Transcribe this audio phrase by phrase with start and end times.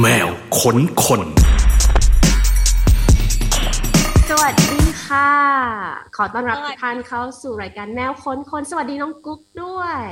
[0.00, 1.22] แมวขนคน
[4.30, 5.30] สวัสดีค่ะ
[6.16, 10.04] ขอต้อนรับทุกท่านเข้าสู่รายการแมวค้นคน สวัสดีน้องกุ๊กด้วย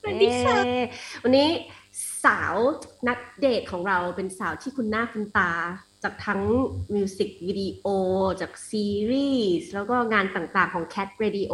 [0.00, 0.80] สวัสดีค่ะเย้
[1.22, 1.48] วันนี้
[2.24, 2.54] สาว
[3.08, 5.52] นักเดทของเราเป็นสาวที่คุณหน้าคุณตา
[6.02, 6.42] จากทั้ง
[6.94, 7.86] มิวสิกวิดีโอ
[8.40, 9.30] จากซีรี
[9.60, 11.52] ส์ แล้วก็งานต่างๆของ Cat Radio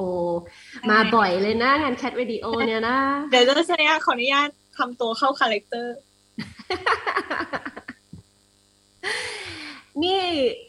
[0.91, 2.99] มาบ่อยเลยนะงาน Cat Radio เนี่ยนะ
[3.31, 5.95] เดี๋ยวจะแสดงขออนุญาตทำตัวเข้าคาแรคเตอร์
[10.03, 10.23] นี่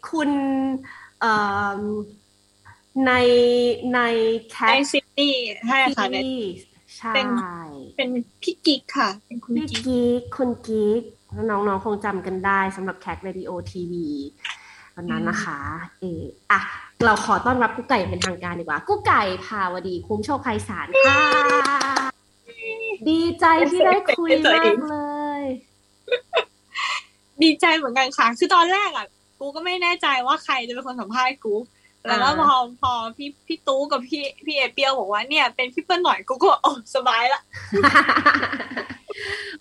[0.10, 0.30] คุณ
[1.20, 1.34] เอ่
[1.78, 1.80] อ
[3.06, 3.12] ใน
[3.94, 4.00] ใน
[4.52, 5.34] แคในทซิตี้
[5.68, 6.40] ใช่ค่ะในที่
[6.98, 7.28] ใช่เป็น
[7.98, 8.10] เป็น
[8.42, 11.02] พี่กิ๊กค่ะ เป็นคุณพี่กิ๊กกิ๊กคุณกิ๊ก
[11.50, 14.08] น้องๆคงจำกันได้สำหรับแคทเรดิโอทีวี
[14.96, 15.60] วันนั้นนะคะ
[16.00, 16.22] เออ
[16.52, 16.60] อะ
[17.06, 21.20] เราขอต้อนรับกุ๊กไก่อย่างเป็นทางการดีกว่า กุ๊กไก่ภาวดีคุ้มโชคไพศาลค่ะ
[23.10, 25.25] ดีใจที่ได้คุยมากเลย
[27.44, 29.08] ดีใจเหมือนกันค่ะ คือตอนแรกอะ
[29.40, 31.56] กูก็ไม่แน่ใจว่าใครจะเป็นคนสัมภาษณ์กู
[32.08, 37.42] แล้วก็อ่าพอพอพี่พี่ตู้กับพี่พี่เอเปียวบอกว่าเนี่ยเป็นพี่เปิ้ลหน่อยกูก็โอ้สบายละ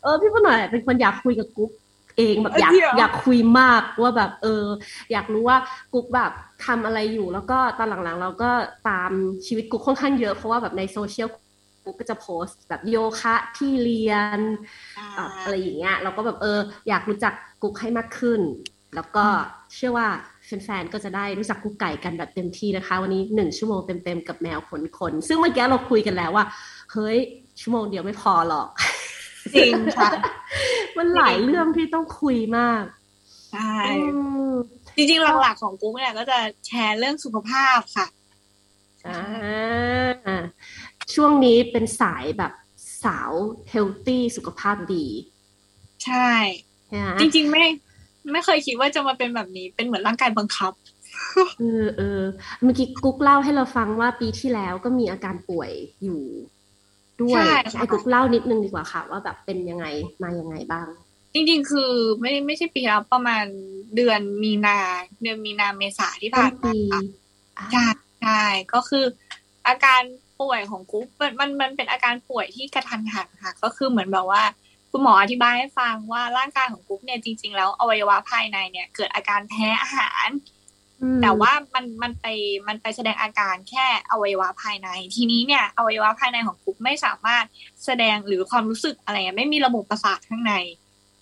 [0.02, 1.70] เออพี่ปหน่อยเป็นคนอยากคุยกับกุ๊ก
[2.19, 4.64] เองแบบอยากเออจริงเหรออยากคุยมากว่าแบบ เออ
[5.12, 5.58] อยากรู้ว่า
[5.95, 6.33] กุ๊กแบบ
[6.67, 8.50] ทำอะไรอยู่ แล้วก็ตอนหลังๆ เราก็
[8.89, 9.11] ตาม
[9.47, 11.28] ชีวิตกุ๊กค่อนข้างเยอะเพราะว่าแบบในโซเชียล
[11.84, 14.40] กุ๊กก็จะโพสต์แบบโยคะที่เรียน
[15.18, 17.32] อะอะไรอย่างเงี้ยเราก็แบบเอออยากรู้จัก
[17.62, 18.40] กุ๊กให้มากขึ้น
[18.94, 19.27] แล้วก็
[19.74, 20.08] เชื่อว่า
[20.44, 26.44] แฟนๆก็จะได้รู้จักกุ๊กไก่กันแบบเต็มที่นะคะ วันนี้หนึ่งชั่วโมงเต็มๆกับแมวขนคนซึ่งเมื่อกี้เราคุยกันแล้วว่า
[26.92, 27.18] เฮ้ย
[27.60, 28.68] ชั่วโมงเดียวไม่พอหรอก
[29.55, 30.10] จริงค่ะ
[30.96, 32.82] มันหลายเรื่องที่ต้องคุยมาก
[33.52, 34.55] ใช่อืม
[34.96, 38.06] จริงๆหลักๆของกูเนี่ยก็จะแชร์เรื่องสุขภาพค่ะ
[39.06, 39.22] อ่า
[41.14, 42.52] ช่วงนี้เป็นสายแบบ
[43.05, 43.30] สาว
[43.70, 45.06] เฮลตี้สุขภาพดี
[46.05, 46.28] ใช่
[46.88, 47.64] ใช่ไหมจริงๆ ไม่
[48.33, 50.72] ไม่เคยคิดว่าจะมาเป็นแบบนี้เป็นเหมือนร่างกายบังคับ
[51.58, 52.23] เออเออ
[52.62, 55.70] เมื่อกี้กุ๊กเล่าให้เราฟังว่าปีที่แล้วก็มีอาการป่วย
[56.05, 56.20] อยู่
[57.20, 59.86] ด้วยใช่ค่ะไอ้กุ๊กเล่านิดนึงดีกว่าค่ะ ว่าแบบเป็นยังไง
[60.23, 60.86] มายังไงบ้าง
[61.34, 63.45] จริงๆ คือไม่ไม่ใช่ปีแล้วประมาณ
[63.96, 64.79] เดือนมีนา
[65.23, 67.00] เดือนมีนาเมษาที่ต้ผ่านนมาปีค่ะ
[67.58, 67.86] อ่าใช่
[68.23, 68.42] ใช่
[68.73, 69.05] ก็คือ
[69.68, 70.02] อาการ
[70.40, 74.42] ป่วยของกุ๊กมันมันมันเป็นอาการป่วยที่กระทันหันค่ะ ก็คือเหมือนแบบว่า
[74.90, 80.28] คุณหมออธิบายให้ฟังว่าร่างกายของกุ๊กเนี่ยจริง ๆ แล้วอวัยวะภายในเนี่ย เกิดอาการแพ้อาหาร
[81.02, 82.27] อืมแต่ว่ามันมันไป
[82.68, 87.44] มันไปแสดงอาการแค่อวัยวะภายใน ทีนี้เนี่ยอวัยวะภายในของกุ๊กไม่สามารถ
[87.84, 90.55] แสดงหรือความรู้สึกอะไรเงี้ยไม่มีระบบประสาทข้างใน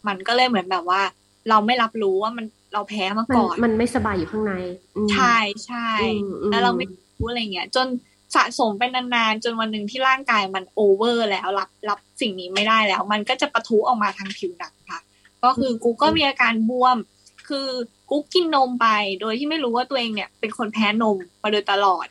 [0.06, 1.00] มันก็เลยเหมือนแบบว่า
[1.48, 4.54] เราไม่รับรู้ว่ามันเราแพ้มามันก่อน มันไม่สบายอยู่ข้างใน
[4.96, 5.36] อืมใช่
[5.66, 7.86] ใช่อืมอืมแล้วเราไม่รู้อะไรเงี้ย จน
[8.34, 15.00] สะสมไปนานๆ จนวันหนึ่งที่ร่างกายมันโอเวอร์แล้วรับรับสิ่งนี้ไม่ได้แล้ว มันก็จะปะทุออกมาทางผิวหนังค่ะ
[15.44, 16.96] ก็คือกูก็มีอาการบวม
[17.48, 17.68] คือ
[18.10, 18.86] กูกินนมไป
[19.20, 22.06] โดยที่ไม่รู้ว่าตัวเองเนี่ยเป็นคนแพ้นมมาโดยตลอด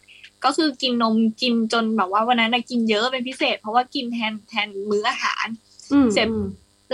[0.46, 5.46] ก็คือกินนมกินจนแบบว่าวันนั้นนะกินเยอะเป็นพิเศษ เพราะว่ากินแทนแทนมื้ออาหาร
[5.92, 6.48] อืมเสร็จอืม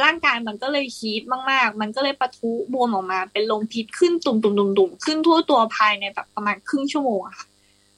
[0.04, 4.36] ร่างกายมันก็เลยฮีทมากๆ มันก็เลยปะทุบวมออกมา เป็นลมพิษขึ้นตุ่
[4.90, 7.46] มๆๆๆขึ้นทั่วตัวภายในแบบประมาณครึ่งชั่วโมงอะค่ะ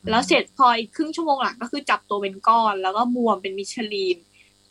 [0.09, 4.17] แล้วเสร็จพออีกครึ่งชั่วโมงหลังก็คือจับตัวเป็นก้อน แล้วก็บวมเป็นมิชลีน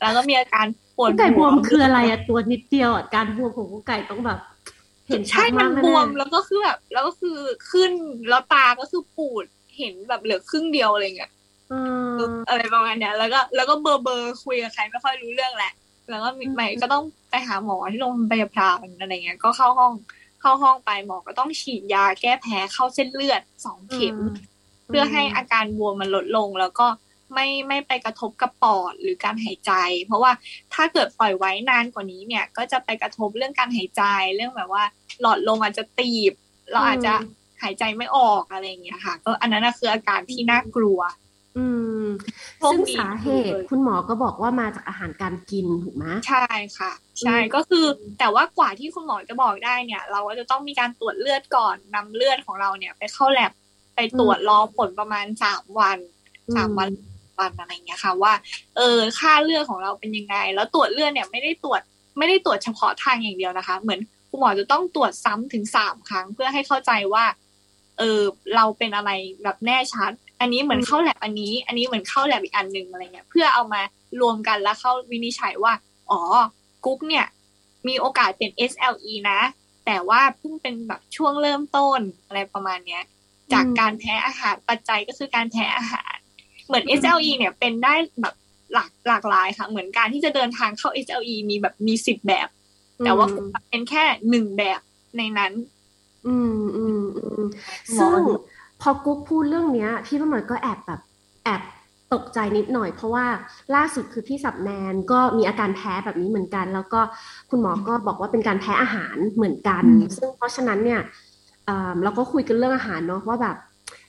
[0.01, 0.67] แล้วก็มีอาการ
[0.97, 4.39] ปวดกุ๊กไก่บหัวมคืออะไรอะตัวนิดเดียวอะการบวมของกุ๊กไก่ต้องแบบ
[5.09, 7.37] เห็นชัใช่ดมัมานกบวมแน่ๆแล้วก็คือแบบแล้วก็คือ
[7.71, 7.93] ขึ้น
[8.29, 9.45] แล้วตาก็คือปูด
[9.77, 11.31] เห็นแบบเหลือครึ่งเดียวอะไรเงี้ย
[12.15, 15.73] เอออะไรประมาณเนี้ยแล้วก็แล้วก็เบอร์เบอร์คุยกับใครไม่ค่อยรู้เรื่องแหละ
[16.09, 19.95] แล้วก็มีอืมใหม่ก็ต้องไปหาหมอที่โรงพยาบาลอะไรเงี้ย ก็เข้าห้อง
[20.41, 24.17] เข้าห้องไปหมอก็ต้องฉีดยาแก้แพ้เข้าเส้นเลือดสองเข็ม
[24.89, 26.87] เพื่อให้อาการบวมมันลดลงแล้วก็
[27.35, 29.73] ไม่ไม่ไปกระทบกับปอดหรือการหายใจ
[30.07, 30.33] เพราะว่า
[30.75, 34.03] ถ้าเกิดปล่อยไว้นานกว่านี้เนี่ย ก็จะไปกระทบเรื่องการหายใจ
[34.37, 34.85] เรื่องแบบว่า
[35.21, 36.33] หลอดลมอาจจะตีบ
[36.73, 37.13] เราอาจจะ
[37.63, 41.01] หายใจไม่ออกอะไรอย่างเงี้ยค่ะ ก็อันนั้นนะคืออาการที่น่ากลัว
[41.57, 41.67] อื
[42.05, 42.07] ม
[42.59, 46.47] โชคซึ่งดีสาเหตุคุณหมอก็บอกว่ามาจากอาหารการกินถูกไหมใช่
[46.79, 47.87] ค่ะ ใช่อืมก็คือ
[48.19, 53.53] แต่ว่ากว่าที่คุณหมอจะบอกได้เนี่ย เราก็จะต้องมีการตรวจเลือดก่อนนำเลือดของเราเนี่ย ไปเข้าแลบ
[53.99, 55.99] ไปตรวจรอผลประมาณสามวัน
[56.57, 56.91] สามวัน
[57.39, 58.33] วันอะไรอย่างเงี้ยค่ะ ว่า
[58.77, 61.81] เออค่าเลือดของเราเป็นยังไง แล้วตรวจเลือดเนี่ยไม่ได้ตรวจ
[62.19, 64.01] ไม่ได้ตรวจเฉพาะทางอย่างเดียวนะคะ เหมือน
[64.31, 67.25] คุณหมอจะต้องตรวจซ้ำถึงสามครั้ง เพื่อให้เข้าใจว่า
[67.99, 68.21] เออ
[68.57, 69.11] เราเป็นอะไร
[69.43, 70.11] แบบแน่ชัด
[70.41, 73.81] อันนี้เหมือนเข้าแลบอันนี้ อันนี้เหมือนเข้าแลบอีกอันหนึ่งอะไรเงี้ย เพื่อเอามา
[74.21, 75.73] รวมกันแล้วเข้าวินิจฉัยว่า
[76.11, 76.21] อ๋อ
[76.85, 77.27] กุ๊กเนี่ย
[77.89, 79.41] มีโอกาสเป็น SLE นะ
[79.87, 83.03] แต่ว่าเพิ่งเป็นแบบช่วงเริ่มต้นอะไรประมาณเนี้ย
[83.53, 86.17] จากการแพ้อาหารปัจจัยก็คือการแพ้อาหาร
[86.67, 88.35] เหมือน SLE เนี่ยเป็นได้แบบ
[88.73, 92.49] หลากหลากหลายค่ะ เหมือนการที่จะเดินทางเข้า SLE มีแบบมีสิบแบบ
[93.05, 93.27] แต่ว่า
[93.71, 94.81] เป็นแค่หนึ่งแบบ
[95.19, 95.53] ในนั้น
[96.27, 97.45] อืมอืมอืม
[97.99, 98.21] ซึ่ง
[98.81, 101.01] พอกุ๊กพูดเรื่องเนี้ย พี่ประเมินก็แอบแบบ
[101.45, 101.63] แอบ
[102.13, 103.27] ตกใจนิดหน่อยเพราะว่า
[103.75, 107.01] ล่าสุดคือพี่สับแนนก็มีอาการแพ้แบบนี้เหมือนกัน แล้วก็
[107.51, 109.85] คุณหมอก็บอกว่าเป็นการแพ้อาหารเหมือนกัน
[110.17, 111.01] ซึ่งเพราะฉะนั้นเนี่ย
[112.03, 113.57] เราก็คุยกันเรื่องอาหารเนาะว่าแบบ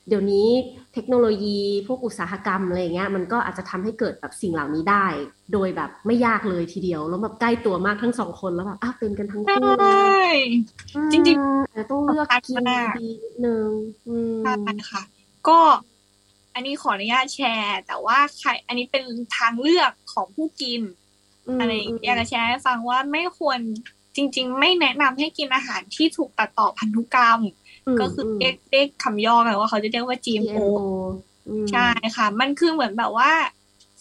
[0.08, 0.48] เดี๋ยวนี้
[0.94, 5.06] เทคโนโลยีพวกอุตสาหกรรมอะไรเงี้ยมันก็อาจจะทำให้เกิดแบบสิ่งเหล่านี้ได้
[5.54, 9.88] โดยแบบไม่ยากเลยทีเดียวแล้วแบบใกล้ตัวมากทั้งสองคนแล้วแบบอ้าวเป็นกันทั้งคู่เล
[10.34, 10.38] ย
[11.12, 12.58] จริงๆแต่ต้องเลือกกิน
[13.00, 13.70] ดีนิดนึง
[14.44, 15.02] ใช่ค่ะ
[15.48, 15.60] ก็
[16.56, 19.04] อันนี้ขออนุญาตแชร์ แต่ว่าใครอันนี้เป็น
[19.38, 20.82] ทางเลือกของผู้กิน
[21.60, 21.72] อะไร
[22.06, 23.60] อยากจะแชร์ให้ฟังว่าไม่ควร
[24.20, 27.40] จริง ๆ ไม่แนะนำให้กินอาหารที่ถูกตัดต่อพันธุกรรม
[28.00, 30.58] ก็คือเรียกเรียกคำย่อกันว่าเขาจะเรียกว่า GMO
[31.72, 33.32] ใช่ค่ะ มันคือเหมือนแบบว่า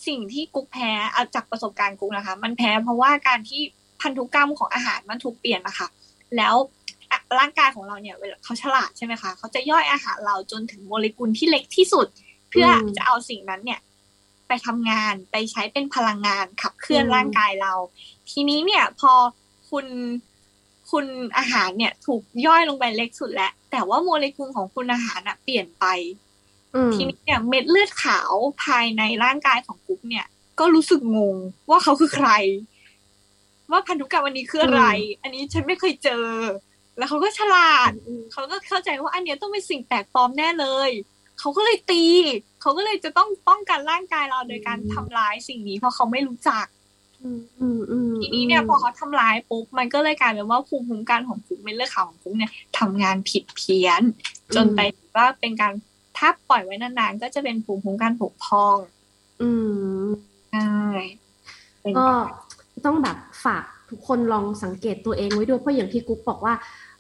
[0.06, 3.60] สิ่งที่กุ๊กแพ้เอาจากประสบการณ์กุ๊กนะคะ มันแพ้เพราะว่าการที่
[4.00, 5.88] พันธุกรรมของอาหารมันถูกเปลี่ยนนะคะ
[6.36, 6.54] แล้ว
[7.38, 12.06] ร่างกายของเราเนี่ยเวลาเขาฉลาดใช่ไหมคะเขาจะย่อยอาหารเราจนถึงโมเลกุลที่เล็กที่สุด
[12.50, 13.80] เพื่อจะเอาสิ่งนั้นเนี่ย
[14.48, 17.72] ไปทำงานไปใช้เป็นพลังงานขับเคลื่อนร่างกายเรา
[18.30, 19.12] ทีนี้เนี่ยพอ
[19.70, 19.86] คุณ
[20.90, 21.06] คุณ
[21.38, 25.84] อาหารเนี่ย ถูกย่อยลงไปเล็กสุดแล้ว แต่ว่าโมเลกุลของคุณอาหารอะเปลี่ยนไป
[26.94, 28.32] ทีนี้เนี่ยเม็ดเลือดขาว
[28.64, 30.26] ภายในร่างกายของกุ๊กเนี่ย
[30.60, 31.36] ก็รู้สึกงง
[31.70, 32.30] ว่าเขาคือใคร
[33.70, 34.84] ว่าพันธุกรรมอันนี้คืออะไร
[35.22, 36.26] อันนี้ฉันไม่เคยเจอ
[36.98, 37.92] แล้วเขาก็ฉลาด
[38.32, 40.90] เขาก็เข้าใจว่าอันนี้ต้องเป็นสิ่งแปลกปลอมแน่เลย
[41.38, 42.04] เขาก็เลยตี
[42.60, 46.66] เขาก็เลยจะต้องป้องกันร่างกายเราโดยการทำร้ายสิ่งนี้เพราะเขาไม่รู้จัก
[48.20, 54.02] ทีนี้เนี่ยพอเขาทำลายปุ๊บมันก็เลยกลายเป็นว่าภูมิคุ้มกันของปุ๊บเม็ดเลือดขาวของปุ๊บเนี่ยทำงานผิดเพี้ยน
[54.54, 54.80] จนไป
[55.16, 55.72] ว่าเป็นการ
[56.18, 58.76] ถ้าปล่อยไว้นานๆก็จะเป็นภูมิคุ้มกันผกพอง
[59.42, 59.50] อื
[60.04, 60.08] ม
[60.52, 60.72] ใช่
[61.98, 62.06] ก็
[62.86, 66.54] ต้องแบบฝากทุกคนลองสังเกตตัวเองไว้ด้วยเพราะอย่างที่กุ๊กบอกว่า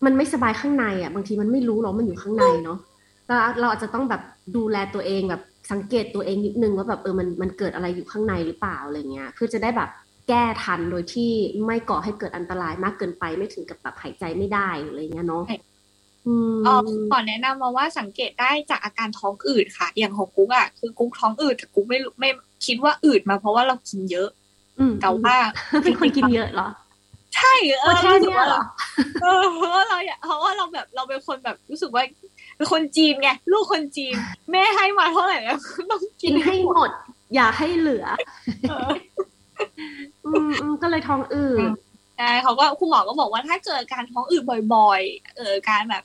[0.04, 2.78] มันไม่สบายข้างในอะ บางทีมันไม่รู้หรอกมันอยู่ข้างในเนาะ
[3.26, 4.22] แล้วเราอาจจะต้องแบบ
[4.56, 5.42] ดูแลตัวเองแบบ
[5.72, 9.90] สังเกตตัวเองนิดนึงว่าแบบเออมันมันเกิดอะไรอยู่ข้างในหรือเปล่าอะไรเงี้ยเพื่อจะได้แบบ
[10.28, 11.30] แก้ทันโดยที่
[11.66, 15.44] ไม่ก่อให้เกิดอันตรายมากเกินไปไม่ถึงกับแบบหายใจไม่ได้อะไรเงี้ยเนาะ
[16.66, 16.74] อ๋อ
[17.10, 22.28] ขอแนะนำมาว่าสังเกตได้จากอาการท้องอืดค่ะ อย่างของกุ๊กอะคือกุ๊กท้องอืดแต่กุ๊กไม่ไม่
[22.66, 24.28] คิดว่าอืดมาเพราะว่าเรากินเยอะ
[25.00, 25.36] แต่ว่า
[25.82, 26.68] เป็นคนกินเยอะเหรอ
[27.36, 28.62] ใช่เออใช่เนี่ยเหรอ
[29.22, 32.02] เออเพราะว่าเราเพราะว่าเราแบบเราเป็นคนแบบรู้สึกว่า
[32.56, 34.14] เป็นคนจีนไงลูกคนจีน
[34.50, 35.58] แม่ให้มาเท่าไหร่แล้ว
[35.90, 36.90] ต้องกินให้หมด
[37.34, 38.06] อย่าให้เหลือ
[40.26, 41.70] อืมก็เลยท้องอืด
[42.16, 44.42] ใช่เขาก็คุณหมอก็บอกว่าถ้าเกิดการท้องอืด
[44.74, 46.02] บ่อยๆ เออการแบบ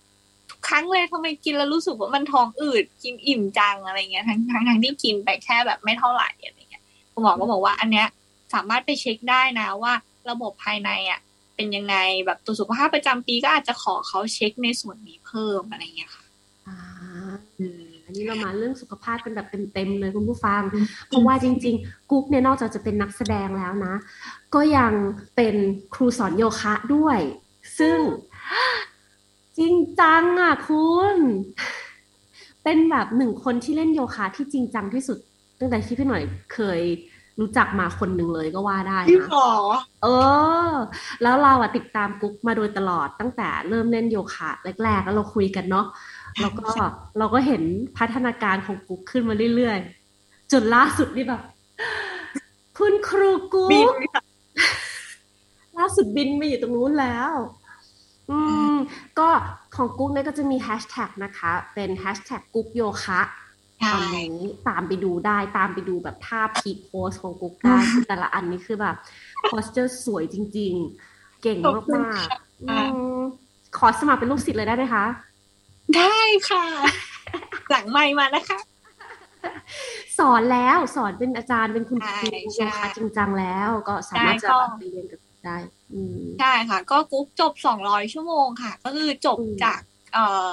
[0.50, 6.84] ทุกครั้งเลยทำไมกินแล้วรู้สึกว่ามันท้องอืดกินอิ่มจังอะไรเงี้ยทั้งทั้งทั้งที่กินไปแค่แบบไม่เท่าไหร่อะไรเงี้ย
[7.14, 8.08] คุณหมอก็บอกว่าอันเนี้ย
[8.54, 9.94] สามารถไปเช็คได้นะว่า
[10.30, 11.20] ระบบภายในอะ
[11.56, 11.96] เป็นยังไง
[12.26, 16.24] แบบตัวสุขภาพประจำปีก็อาจจะขอเขาเช็คในส่วนนี้เพิ่มอะไรเงี้ยค่ะ
[16.68, 16.78] อ่า
[18.14, 20.62] อันนี้เรามาเรื่องสุขภาพกันแบบเต็มๆเลยคุณผู้ฟัง
[21.08, 23.94] เพราะว่าจริง ๆ กุ๊กเนี่ยนอกจากจะเป็นนักแสดงแล้วนะ
[24.56, 24.94] ก็ยัง
[25.36, 25.56] เป็น
[25.94, 27.20] ครูสอนโยคะด้วย
[27.80, 28.00] ซึ่ง
[29.58, 31.16] จริงจังอะคุณ
[32.64, 35.18] เป็นแบบหนึ่งคนที่เล่นโยคะที่จริงจังที่สุด
[35.60, 36.24] ตั้งแต่ที่พี่หน่อย
[36.54, 36.82] เคย
[37.40, 39.08] รู้จักมาคนหนึ่งเลยก็ว่าได้นะ
[40.04, 40.08] เอ
[40.70, 40.72] อ
[41.22, 44.50] แล้วเราอะติดตามกุ๊กมาโดยตลอดตั้งแต่เริ่มเล่นโยคะ
[44.84, 45.86] แรกๆแล้วเราคุยกันเนาะ
[46.42, 46.70] แล้วก็
[47.18, 47.64] เราก็เห็น
[47.98, 51.42] พัฒนาการของกุ๊กขึ้นมาเรื่อยๆ จนล่าสุดนี่แบบ
[52.78, 53.94] คุณครูกุ๊ก
[55.78, 57.34] ล่าสุดบินมาอยู่ตรงนู้นแล้ว
[58.32, 58.40] อื
[58.72, 58.76] ม
[59.20, 59.28] ก็
[59.76, 63.22] ของกุ๊กเนี่ยก็จะมีแฮชแท็กนะคะ เป็นแฮชแท็กกุ๊กโยคะ
[63.94, 64.38] ตอนนี้
[64.68, 68.96] ตามไปดูได้ตามไปดูแบบท่าพีโพสของกุ๊กได้แต่ละอันนี้คือแบบ
[69.44, 70.74] โพสเจอร์สวยจริง
[71.08, 71.58] ๆ เก่ง
[71.96, 75.06] มากๆขอสมัครเป็นลูกศิษย์เลยได้ไหมคะ
[75.98, 76.18] ได้
[76.50, 76.66] ค่ะ
[77.70, 78.60] หลังไม่มานะคะ
[80.20, 84.48] สอนแล้วสอนเป็นอาจารย์เป็นคุณครูโยคะจริงจังแล้วก็สามารถจะ
[84.80, 85.58] ไปเรียนกับได้
[86.40, 89.80] ใช่ค่ะ ก็กุ๊กจบสองร้อยชั่วโมงค่ะ ก็คือจบจาก
[90.14, 90.48] เอ่อ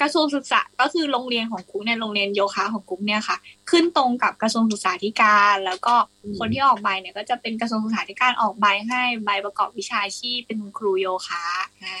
[0.00, 3.36] กระทรวงศึกษาก็คือโรงเรียนของกุ๊กเนี่ยโรงเรียนโยคะของกุ๊กเนี่ยค่ะ
[3.70, 5.94] ขึ้นตรงกับกระทรวงศึกษาธิการ แล้วก็
[6.38, 11.44] คนที่ออกใบเนี่ย ก็จะเป็นกระทรวงศึกษาธิการออกใบให้ใบประกอบวิชาชีพเป็นครูโยคะ
[11.80, 12.00] ใช่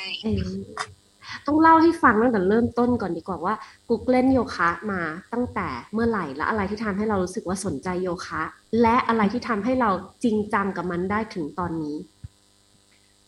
[1.46, 3.54] ต้องเล่าให้ฟังตั้งแต่เริ่มต้นก่อนดีกว่าว่า
[3.88, 5.00] กุ๊กเล่นโยคะมา
[5.32, 8.42] ตั้งแต่เมื่อไหร่และอะไรที่ทำให้เรารู้สึกว่าสนใจโยคะ
[8.82, 9.90] และอะไรที่ทำให้เรา
[10.24, 11.96] จริงจังกับมันได้ถึงตอนนี้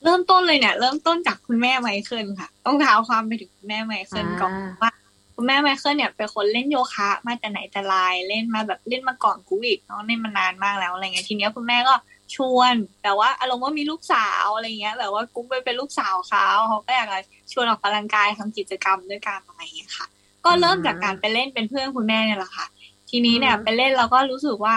[0.04, 4.90] เริ่มต้นเลยเนี่ยเริ่มต้นจากคุณแม่ไมเคิลค่ะ ต้องเท้าความไปถึงคุณแม่ไมเคิลก่อนว่า
[5.36, 7.94] คุณแม่ไมเคิลเนี่ยเป็นคนเล่นโยคะ มาแต่ไหนแต่ไร
[8.28, 11.94] เล่นมาแบบเล่นมาก่อนกูอีกเนาะเล่นมานานมากแล้วอะไรเงี้ยทีเนี้ยคุณแม่ก็
[12.34, 17.20] ชวนแต่ว่าอารมณ์ว่ามีลูกสาวอะไรเงี้ยแบบว่ากุ๊กไปเป็นลูกสาวเขาเขาก็อยากจะ
[17.52, 20.06] ชวนออกกำลังกายทำกิจกรรมด้วยกันอะไรเงี้ยค่ะ
[20.44, 22.66] ก็เริ่มจากการไปเล่นเป็นเพื่อนคุณแม่เนี่ยแหละค่ะ
[23.10, 24.74] ทีนี้เนี่ยไปเล่นเราก็รู้สึกว่า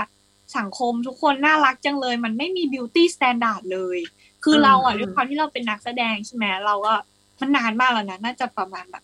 [0.58, 3.98] สังคมทุกคนน่ารักจังเลย มันไม่มี beauty standard เลย
[4.44, 6.94] คือเราอะด้วยความที่เราเป็นนักแสดงใช่ไหมเราก็
[7.40, 9.04] มันนานมากแล้วนะน่าจะประมาณแบบ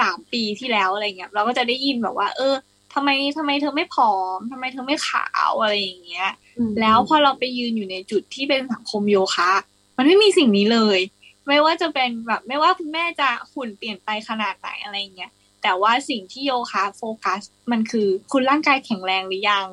[0.00, 2.54] สามปีที่แล้วอะไรเงี้ย เราก็จะได้ยินแบบว่า เออ
[2.94, 6.28] ทำไมทำไมเธอไม่ผอมทำไมเธอไม่ขาวอะไรอย่างเงี้ย
[6.80, 9.50] แล้วพอเราไปยืนอยู่ในจุดที่เป็นสังคมโยคะ
[9.96, 10.98] มันไม่มีสิ่งนี้เลย
[11.48, 15.30] ไม่ว่าจะเป็นแบบ ไม่ว่าคุณแม่จะหุ่นเปลี่ยนไปขนาดไหนอะไรเงี้ย
[15.62, 19.66] แต่ว่าสิ่งที่โยคะโฟกัส มันคือ คุณร่างกายแข็งแรงหรือยัง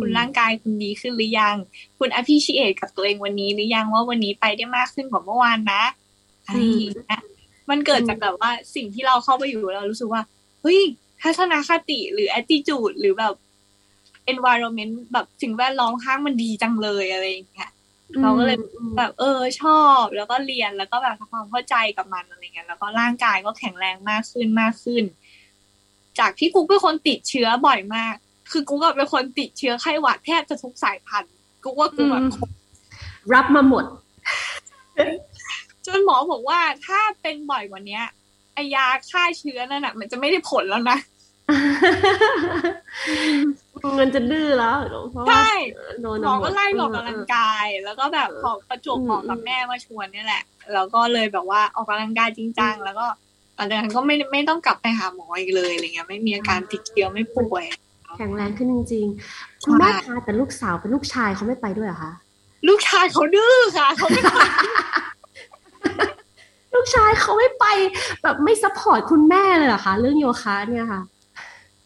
[0.00, 1.56] คุณร่างกายคุณดีขึ้นหรือยัง
[1.98, 5.82] คุณอภิชิเอตกับตัวเองวันนี้หรือยังว่าวันนี้ไปได้มากขึ้นกว่าเมื่อวานนะ
[6.46, 7.20] อะไรอย่างเงี้ย
[7.70, 10.22] มันเกิดจากแบบว่าสิ่งที่เราเข้าไปอยู่เรารู้สึกว่า
[10.62, 10.80] เฮ้ย
[11.22, 13.34] ทัศนคติหรือ attitude หรือแบบ
[14.32, 17.70] environment แบบสิ่งแวดล้อมข้างมันดีจังเลยอะไรอย่างเงี้ย
[18.20, 18.58] เราก็เลย
[18.96, 25.04] แบบเออชอบแล้วก็เรียนแล้วก็แบบทำความเข้าใจกับมันอะไรเงี้ยแล้วก็ร่างกายก็แข็งแรงมากขึ้นมากขึ้น
[26.18, 28.14] จากที่กูเป็นคนติดเชื้อบ่อยมาก
[28.50, 31.32] คือกูก็เป็นคนติดเชื้อไข้หวัดแทบจะทุกสายพันธุ์
[31.64, 32.22] กูว่ากูแบบ
[33.34, 33.84] รับมาหมด
[35.86, 38.00] จนหมอบอกว่าถ้าเป็นบ่อยกว่านี้
[38.54, 40.98] ไอยาฆ่าเชื้อนั่นน่ะ มันจะไม่ได้ผลแล้วนะ
[43.98, 44.76] มันจะดื้อแล้ว
[45.28, 45.50] ใช่
[46.00, 53.06] หมอก็ไล่ออกกำลังกาย แล้วก็แบบขอประจวบเหมาะกับแม่มาชวนนี่แหละ แล้วก็เลยแบบว่าออกกำลังกายจริงจังแล้วก็
[53.56, 57.64] หลังจากนั้นก็ไม่ไม่ต้องกลับไปหาหมออีกเลยอะไรเงี้ยไม่มีอาการติดเชื้อไม่ป่วย
[58.16, 62.12] แข็งแรงขึ้นจริงๆคุณแม่คะแต่ลูกสาวเป็นลูกชายเขาไม่ไปด้วยเหรอคะ
[62.68, 64.38] ลูกชายเขาดื้อค่ะเขาไม่ไป
[66.74, 67.64] ลูกชายเขาไม่ไป
[68.22, 71.02] แบบไม่ support คุณแม่เลยเหรอคะเรื่องโยคะเนี่ยค่ะ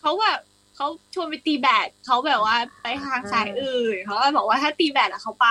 [0.02, 0.38] เขาแบบ
[0.76, 5.48] เขาชวนไปตีแบดเขาแบบว่าไปทางสายอื่นเขาบอกว่าถ้าตีแบดอะเขาไป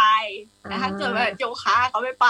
[0.61, 2.27] แต่ถ้าเกิดแบบโยคะเขาไม่ไป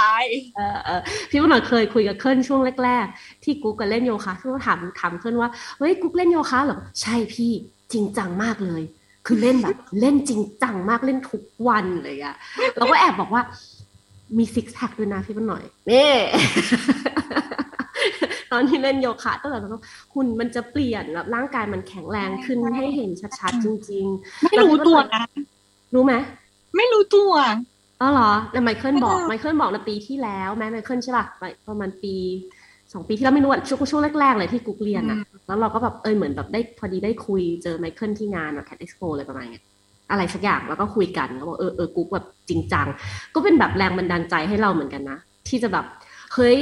[0.55, 7.51] เออเออพี่วันหน่อยเคยคุยกับเคิลช่วงแรก ๆ ที่กุ๊กก็เล่นโยคะพี่ก็ถามถามเคิลว่าเฮ้ยกุ๊กเล่นโยคะเหรอใช่พี่
[7.91, 8.83] จริงจังมากเลย
[9.25, 12.35] คือเล่นแบบ เล่นจริงจังมากเล่นทุกวันเลยอะ
[12.77, 13.41] เราก็แอบบอกว่า
[14.37, 16.11] มีซิกแพคด้วยนะพี่วันหน่อยนี่
[18.51, 19.71] ตอนที่เล่นโยคะตั้งแต่ตอน
[20.13, 25.23] หุ่นมันจะเปลี่ยนแบบร่างกายมันแข็งแรงขึ้นให้เห็นชัดๆจริง ๆ ไม่รู้ตัวนะ
[25.93, 26.13] รู้ไหม
[26.77, 27.31] ไม่รู้ตัว
[28.01, 31.25] อ๋อเหรอแล้วไมเคิลบอกไมเคิลบอกในปีที่แล้วแม่ไมเคิลใช่ป่ะ
[31.69, 32.15] ประมาณปี
[32.93, 35.17] สองปีที่แล้วไม่รู้ช่วงช่วงแรกๆเลยที่กุ๊กเรียนอะ
[35.47, 39.63] แล้วเราก็แบบเออเหมือนแบบได้พอดีได้คุยเจอไมเคิลที่งานแบบแคดเอ็กซ์โปอะไรประมาณเนี้ย
[40.11, 42.87] อะไรสักอย่างแล้วก็คุยกันแล้วบอกเออเออกุ๊กแบบจริงจัง
[43.35, 45.85] ก็เป็นแบบแรงบันดาลใจให้เราเหมือนกันนะ ที่จะแบบ
[46.33, 46.59] เฮ้ย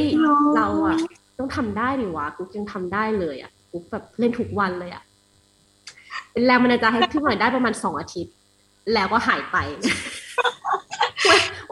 [0.56, 0.98] เราอะ
[1.40, 5.04] ต้องทำได้ดิวะกุ๊กยังทำได้เลยอะกุ๊กแบบเล่นทุกวันเลยอะ
[6.32, 8.34] เป็นแรงมันจะให้พี่หน่อยได้ประมาณสองอาทิตย์
[8.94, 9.58] แล้วก็หายไป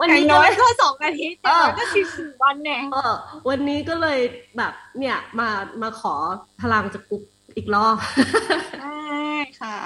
[0.00, 1.38] วันนี้น้อยก็สองอาทิตย์
[1.78, 2.78] ก็สิบสี่วันแน่
[3.48, 4.18] วันนี้ก็เลย
[4.56, 5.48] แบบเนี่ยมา
[5.82, 6.14] มาขอ
[6.60, 7.22] พลังจากกุ๊ก
[7.58, 7.96] อีกรอบ
[8.80, 8.98] ใช่
[9.60, 9.76] ค่ะ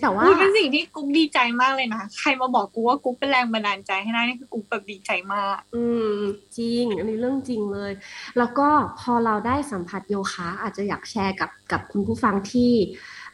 [0.00, 5.84] แต่ว่าเป็นสิ่งที่กุ๊กดีใจมากเลยนะ ใครมาบอกกูว่ากุ๊กเป็นแรงบันดาลใจให้ได้นี่คือกุ๊กแบบดีใจมาก อื
[6.14, 6.16] ม
[6.58, 7.92] จริง อันนี้เรื่องจริงเลย
[8.38, 8.68] แล้วก็
[9.00, 12.72] พอเราได้สัมผัสโยคะ อาจจะอยากแชร์กับกับคุณผู้ฟังที่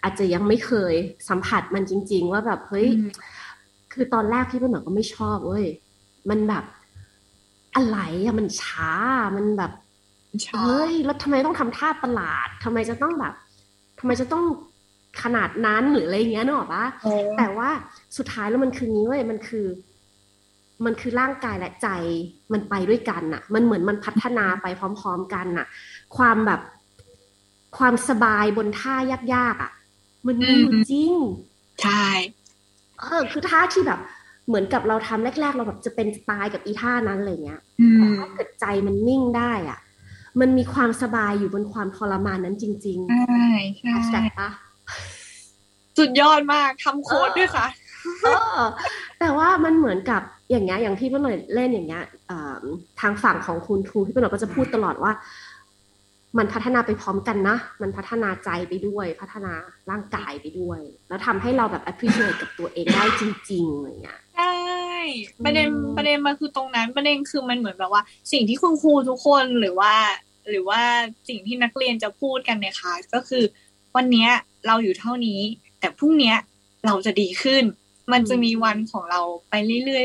[0.03, 0.95] อาจจะยังไม่เคย
[1.29, 2.89] สัมผัสมันจริง ๆ ว่าแบบเฮ้ย
[3.93, 5.67] คือตอนแรกพี่เป็นหนก็ไม่ชอบเว้ย
[6.31, 6.65] มันแบบ
[7.77, 8.93] อะไรอะมันช้า
[9.37, 9.73] มันแบบ
[10.55, 13.35] เฮ้ยแล้วทำไมต้องทำท่าประหลาดทำไมจะต้องแบบ
[13.99, 14.45] ทำไมจะต้อง
[15.23, 16.87] ขนาดนั้นหรืออะไรเงี้ยนึกออกปะ
[17.37, 17.71] แต่ว่า
[18.17, 19.67] สุดท้ายแล้วมันคือนี้เว้ยมันคือ
[20.85, 21.89] มันคือร่างกายและใจ
[22.53, 24.67] มันไปด้วยกันน่ะ มันเหมือนมันพัฒนาไป
[25.01, 25.67] พร้อม ๆ กันน่ะ
[26.17, 26.61] ความแบบ
[27.79, 28.97] ความสบายบนท่า
[29.35, 29.73] ยากๆอะ
[30.27, 31.13] มันมีอยู่จริง
[31.83, 32.07] ใช่
[33.01, 34.01] เออ คือท่าที่แบบ
[34.47, 37.61] เหมือนกับเราทำแรก ๆ เราแบบจะเป็นตายกับอีท่านั้นอะไรเงี้ย
[38.19, 39.79] ถ้าเกิดใจมันนิ่งได้อะ
[40.41, 44.49] มันมีความสบายอยู่บนความทรมานนั้นจริง ๆ ใช่ใช่ใช่ปะ
[45.99, 47.67] สุดยอดมากทำโค้ดด้วยค่ะ
[49.21, 52.05] แต่ว่ามันเหมือนกับอย่างเงี้ยอย่างที่พี่หน่อยเล่นอย่างเงี้ย
[53.01, 55.13] ทางฝั่งของคุณครูพี่หน่อยก็จะพูดตลอดว่า
[56.39, 59.53] มันพัฒนาไปพร้อมกันนะ มันพัฒนาใจไปด้วย พัฒนา
[59.91, 64.55] ร่างกายไปด้วย แล้วทำให้เราแบบ appreciate กับตัวเองได้จริงๆอะไรเงี้ยใช่
[65.45, 65.67] ประเด็น
[65.97, 68.03] ประเด็นมาคือตรงนั้นประเด็นคือมันเหมือนแบบว่า
[68.33, 69.93] สิ่งที่คุณครูทุกคนหรือว่า
[70.51, 70.83] หรือว่า
[71.29, 73.45] สิ่งที่นักเรียนจะพูดกันในคลาสก็คือ
[73.97, 74.29] วันนี้
[74.67, 75.41] เราอยู่เท่านี้
[75.81, 76.35] แต่พรุ่งนี้
[76.87, 77.65] เราจะดีขึ้น
[78.13, 79.99] มันจะมีวันของเราไปเรื่อยๆเรื่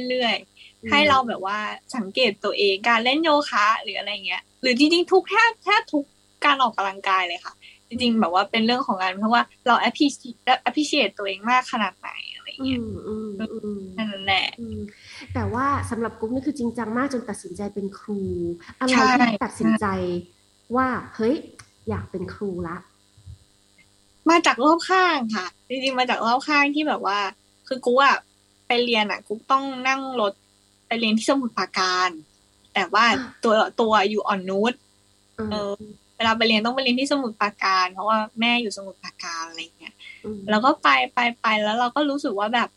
[0.00, 1.58] อยๆเรื่อยๆให้เราแบบว่า
[1.96, 6.04] สังเกตตัวเองการเล่นโยคะหรืออะไรเงี้ย หรือจริงๆทุกแทบแทบทุก
[6.44, 7.54] การออกกำลังกายเลยค่ะ
[7.88, 12.80] จริงๆ แบบว่าเป็นเรื่องของงานเพราะว่าเรา appreciate appreciate ตัวเองมากขนาดไหนอะไรเงี้ย
[13.98, 14.46] นั่นแหละ
[15.34, 18.20] แต่ว่าสำหรับกุ๊กนี่คือจริงจังมากจนตัดสินใจเป็นครู
[18.80, 18.94] อะไร
[19.32, 19.86] ที่ตัดสินใจ
[20.76, 21.34] ว่าเฮ้ย
[21.88, 22.76] อยากเป็นครูละ
[24.30, 27.18] มาจากรอบข้างค่ะ จริงๆมาจากรอบข้างที่แบบว่า
[27.68, 28.16] คือกุ๊กอะ
[28.66, 30.32] ไปเรียนอะกุ๊กต้องนั่งรถ
[30.86, 32.10] ไปเรียนที่สมุทรปราการ
[32.74, 33.04] แต่ว่า
[33.44, 34.72] ตัวตัวอยู่อ่อนนุช
[35.50, 35.74] เออ
[36.16, 39.94] เวลาไปเรียนต้องไปเรียนที่สมุทรปราการ เพราะว่าแม่อยู่สมุทรปราการอะไรเงี้ย
[40.50, 42.68] แล้วก็ไปไปไปแล้วเราก็รู้สึกว่าแบบ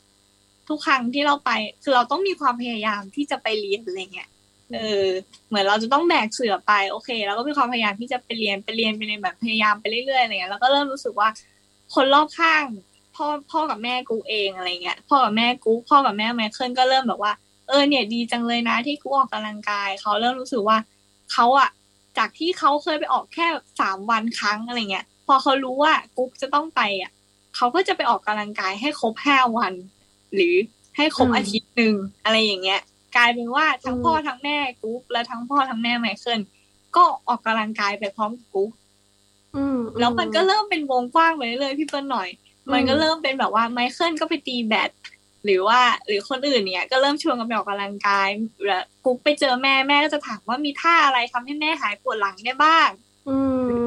[0.70, 1.52] ทุกครั้งที่เราไป
[1.84, 4.30] คือเราต้องมีความพยายามที่จะไปเรียนอะไรเงี้ย
[4.74, 5.08] เออ
[5.48, 11.30] เหมือนเราจะต้องแบกเสือไปโอเคแล้วก็มีความพยายามที่จะไปเรียนไปเรียนไปเรียนแบบพยายามไปเรื่อยๆอะไรเงี้ยแล้วก็เริ่มรู้สึกว่า
[11.94, 12.66] คนรอบข้าง
[13.16, 17.34] พ่อพ่อกับแม่กูเองอะไรเงี้ยพ่อกับแม่กูพ่อกับแม่ไมเคิลก็เริ่มแบบว่า
[17.68, 20.78] เออเนี่ยดีจังเลยนะที่กูออกกำลังกายเขาเริ่มรู้สึกว่า
[21.32, 21.70] เขาอะ
[22.18, 23.48] จากที่เขาเคยไปออกแค่
[23.82, 27.12] สามวันครั้งอะไรเงี้ย พอเขารู้ว่ากุ๊กจะต้องไปอะ
[27.56, 29.74] เขาก็จะไปออกกำลังกายให้ครบห้าวัน
[30.36, 30.56] หรือ
[30.98, 31.94] ให้ครบอาทิตย์หนึ่ง
[32.24, 32.82] อะไรอย่างเงี้ย
[33.16, 36.42] กลายเป็นว่าทั้งพ่อทั้งแม่กุ๊กและทั้งพ่อทั้งแม่ไมเคิล
[36.96, 38.72] ก็ออกกำลังกายไปพร้อมกุ๊ก
[40.00, 42.30] แล้วมันก็เริ่มเป็นวงกว้างไปเรื่อยพี่เปิ้ลหน่อย
[42.74, 44.92] มันก็เริ่มเป็นแบบว่าไมเคิลก็ไปตีแบด
[45.46, 48.30] หรือว่าหรือคนอื่นเนี่ย ก็เริ่มชวนกันไปออกกำลังกาย
[48.66, 52.90] แล้วกุ๊กไปเจอแม่แม่ก็จะถามว่ามีท่าอะไรทำให้แม่หายปวดหลังได้บ้าง
[53.30, 53.38] อื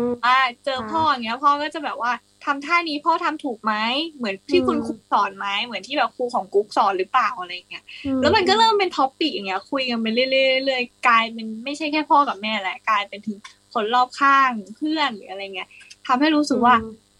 [0.04, 2.12] มอ่าเจอพ่ออย่างเงี้ยพ่อก็จะแบบว่า
[2.50, 3.74] ทำท่านี้พ่อทำถูกไหม
[4.16, 7.84] เหมือนที่คุณครูสอนไหมเหมือนที่แบบครูของกุ๊กสอนหรือเปล่าอะไรเงี้ย
[8.20, 13.38] แล้วมันก็เริ่มเป็น topic อย่างเงี้ย คุยกันไปเรื่อยๆกลายเป็นไม่ใช่แค่พ่อกับแม่แหละกลายเป็นถึง
[13.74, 15.68] คนรอบข้างเพื่อนหรืออะไรเงี้ย
[16.06, 16.74] ทำให้รู้สึกว่า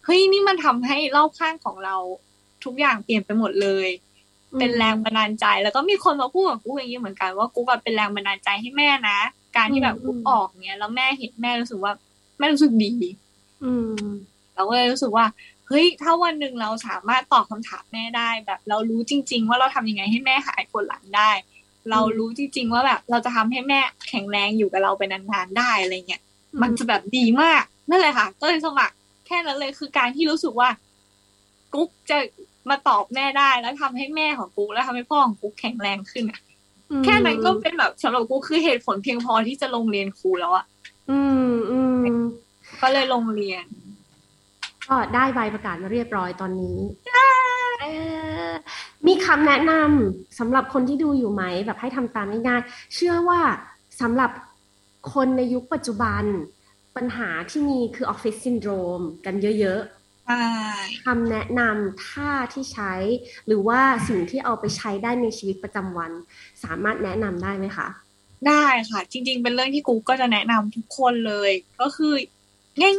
[0.05, 1.97] เฮ้ยนี่มันทำให้รอบข้างของเรา
[2.65, 3.89] ทุกอย่างเปลี่ยนไปหมดเลย
[4.59, 9.19] เป็นแรงบันดาลใจ แล้วก็มีคนมาพูดกับกูอย่างนี้เหมือนกันว่ากูแบบเป็นแรงบันดาลใจให้แม่นะ
[9.57, 11.93] การที่แบบกูออกเนี้ยแล้วแม่เห็นแม่รู้สึกว่า
[12.39, 12.93] แม่รู้สึกดี
[13.65, 13.73] อื
[14.03, 14.11] ม
[14.61, 15.27] เราก็เลยรู้สึกว่า
[15.69, 21.31] เฮ้ยถ้าวันหนึ่งเราสามารถตอบคำถามแม่ได้ แบบเรารู้จริง ๆ ว่าเราทำยังไงให้แม่หายปวดหลังได้
[21.91, 26.23] เรารู้จริง ๆ ว่าแบบเราจะทำให้แม่แข็งแรงอยู่กับเราไปนานๆได้อะไรเงี้ย
[26.63, 28.95] มันจะแบบดีมากนั่นแหละค่ะ ก็เลยสมัคร
[29.27, 30.69] แค่นั้นเลยคือการที่รู้สึกว่า
[31.75, 32.19] กุ๊กจะ
[32.71, 36.41] มาตอบแม่ได้แล้วทำให้แม่ของกูแล้วทำให้พ่อของกูแข็งแรงขึ้นอะ
[37.05, 40.65] แค่นั้นก็เป็นแบบสำหรับกูคือเหตุผลเพียงพอที่จะลงเรียนครูแล้วอะ
[41.11, 41.21] อื
[41.51, 42.03] มอืม
[42.83, 43.67] ก็เลยลงเรียน
[44.91, 46.79] ก็ได้ใบประกาศมาเรียบร้อยตอนนี้
[49.07, 53.41] มีคำแนะนำสำหรับคนที่ดูอยู่ไหมแบบให้ทำตามง่ายๆเชื่อว่า
[54.01, 54.31] สำหรับ
[55.15, 56.25] คนในยุคปัจจุบัน
[56.97, 59.83] ปัญหาที่มีคือออฟฟิศซินโดรมกันเยอะ
[61.05, 62.93] คำแนะนำท่าที่ใช้
[63.47, 66.13] หรือว่าสิ่งที่เอาไปใช้ได้ในชีวิตประจำวัน
[66.65, 67.89] สามารถแนะนำได้ไหมคะ
[68.49, 71.51] ได้ค่ะ จริง ๆ เป็นเรื่องที่กูก็จะแนะนำทุกคนเลย
[71.81, 72.15] ก็คือ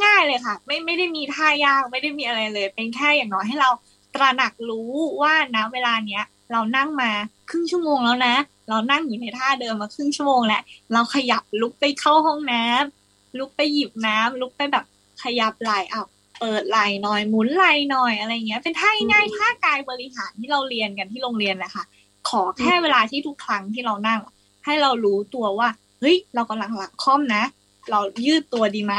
[0.04, 3.70] ง่าย ๆ เลยค่ะ ไม่ไม่ได้มีท่ายากไม่ได้มีอะไรเลย เป็นแค่อย่างน้อยให้เรา
[4.14, 4.90] ตระหนักรู้
[5.22, 7.10] ว่านะเวลาเนี้ยเรานั่งมา
[7.50, 8.34] ครึ่งชั่วโมงแล้วนะ
[8.68, 14.84] เรานั่งอยู่ในท่าเดิมมาครึ่งชั่วโมงแล้ว เราขยับลุกไปเข้าห้องน้ำลุกไปหยิบน้ำลุกไปแบบ
[15.22, 16.06] ขยับไหล่อ้าว
[16.40, 21.84] เปิดไหล่หน่อยหมุนไหล่หน่อยอะไรเงี้ย เป็นท่าง่ายท่ากายบริหารที่เราเรียนกันที่โรงเรียนแหละค่ะ
[22.28, 24.20] ขอแค่เวลาที่ทุกครั้งที่เรานั่ง
[24.64, 25.68] ให้เรารู้ตัวว่า
[26.00, 27.44] เฮ้ยเรากำลังหลังค่อมนะ
[27.90, 28.94] เรายืดตัวดีไหม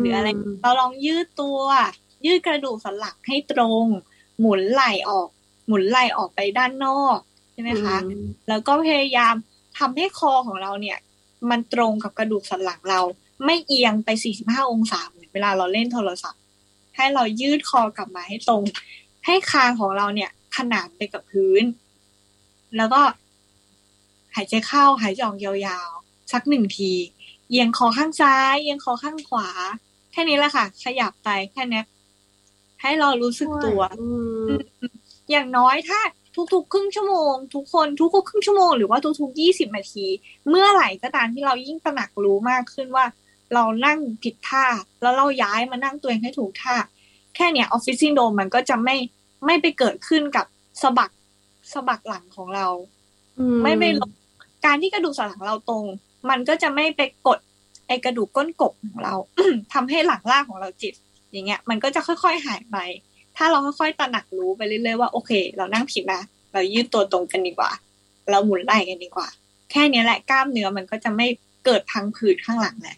[0.00, 0.28] หรืออะไร
[0.62, 1.60] เราลองยืดตัว
[2.26, 3.84] ยืดกระดูกสันหลังให้ตรง
[4.40, 5.28] หมุนไหล่ออก
[5.66, 7.18] หมุนไหล่ออกไปด้านนอก
[7.52, 7.96] ใช่ไหมคะ
[8.48, 9.34] แล้วก็พยายาม
[9.78, 10.98] ทำให้คอของเราเนี่ย
[11.50, 13.00] มันตรงกับกระดูกสันหลังเรา
[13.44, 14.08] ไม่เอียงไป
[14.40, 16.42] 45 องศาเหมือนเวลาเราเล่นโทรศัพท์
[16.96, 18.62] ให้เรายืดคอกลับมาให้ตรง
[19.26, 21.62] ให้คางของเราเนี่ย ขนานไปกับพื้น
[22.76, 23.00] แล้วก็
[24.34, 26.90] หายใจเข้าหายใจออกยาวๆ สักหนึ่งที
[27.50, 29.48] เอียงคอข้างซ้ายเอียงคอข้างขวา
[30.12, 31.82] แค่นี้แหละค่ะ ขยับไปแค่นี้
[32.82, 33.80] ให้เรารู้สึกตัว
[35.30, 36.00] อย่างน้อยถ้า
[36.54, 40.06] ทุกๆ ครึ่งชั่วโมง ทุกคนทุกๆครึ่งชั่วโมงหรือว่าทุกๆยี่สิบนาที
[40.48, 43.04] เมื่อไหร่ก็ตามที่เรายิ่งตระหนักรู้มากขึ้นว่า
[43.54, 44.66] เรานั่งผิดท่า
[45.02, 46.76] แล้วเราย้ายมานั่งตัวเองให้ถูกท่า
[47.34, 48.96] แค่เนี้ยออฟฟิศซินโดมมันก็จะไม่
[49.46, 50.46] ไม่ไปเกิดขึ้นกับ
[50.82, 51.10] สะบัก
[51.72, 52.66] สะบักหลังของเรา
[53.62, 54.10] ไม่ไปลง
[54.64, 55.84] การที่กระดูกสันหลังเราตรง
[56.30, 57.38] มันก็จะไม่ไปกด
[57.88, 59.14] ไอกระดูกก้นกบของเรา
[59.72, 60.94] ทำให้หลังล่างของเราจิต
[61.32, 62.76] อย่างเงี้ย มันก็จะค่อยๆหายไป
[63.36, 67.70] ถ้าเราค่อยๆตระหนักรู้ไปเรื่อยๆว่าโอเค เรานั่งผิดนะเรายืดตัวตรงกันดีกว่า
[68.30, 69.28] เราหมุนไหล่กันดีกว่า
[69.70, 71.26] แค่นี้แหละกล้ามเนื้อมันก็จะไม่
[71.64, 72.96] เกิดพังผืดข้างหลังแหละ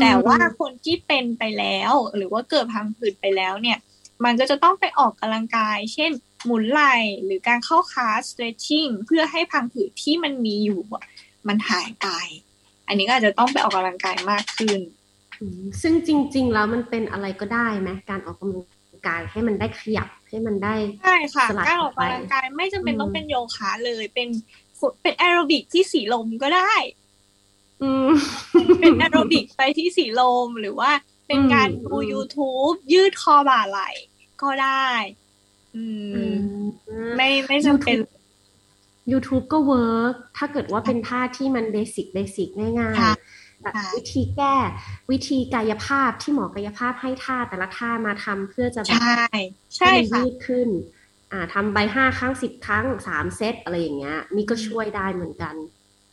[0.00, 3.78] แต่ว่าคนที่เป็นไปแล้ว หรือว่าเกิดพังผืดไปแล้วเนี่ย
[4.24, 6.10] มันก็จะต้องไปออกกำลังกาย เช่น
[6.44, 10.80] หมุนไหล่หรือการเข้า class stretching เพื่อให้พังผืดที่มันมีอยู่
[11.48, 12.06] มันหายไป
[12.92, 14.80] อันนี้ก็อาจจะต้องไปออกกำลังกายมากขึ้น
[15.82, 18.64] ซึ่งจริง ๆ แล้วมันเป็นอะไรก็ได้ไหมการออกกำลัง
[19.06, 24.28] กายให้มันได้ขยับให้มันได้ใช่ค่ะการออกกำลังกายไม่จำเป็นต้องเป็นโยคะเลยเป็น
[25.02, 26.72] เป็นแอโรบิกที่สีลมก็ได้
[27.82, 28.10] อืม
[28.80, 30.90] เป็นแอโรบิกไปที่สีลมหรือว่า
[31.26, 33.90] เป็นการอืมดูอืม YouTube ยืดคอบ่าไหล่
[34.42, 34.88] ก็ได้
[35.74, 35.82] อื
[36.30, 36.32] ม
[37.16, 37.96] ไม่ไม่จำเป็น
[39.10, 42.48] YouTube ก็ work ถ้าเกิดว่าเป็นท่าที่มัน basic basic
[42.80, 44.56] ง่ายค่ะๆแบบค่ะวิธีแก้
[45.10, 49.24] วิธีกายภาพที่หมอกายภาพให้ท่าแต่ละท่ามาทำเพื่อจะแบบใช่
[49.76, 50.68] ใช่ห้มันค่ะยืดขึ้น
[51.32, 55.54] อ่าทำไปห้าครั้งสิบครั้งสามเซตอะไรอย่างเงี้ยนี่ก็ช่วยได้เหมือนกัน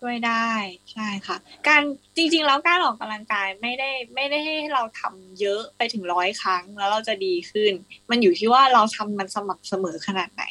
[0.01, 0.49] ช่วยได้
[0.91, 1.81] ใช่ค่ะ การ
[2.17, 7.71] จริงๆแล้วการออกกำลังกายไม่ได้ไม่ได้ให้เราทำเยอะไปถึงร้อยครั้งแล้วเราจะดีขึ้น
[8.09, 10.43] มันอยู่ที่ว่าเราทำมันสม่ำเสมอขนาดไหน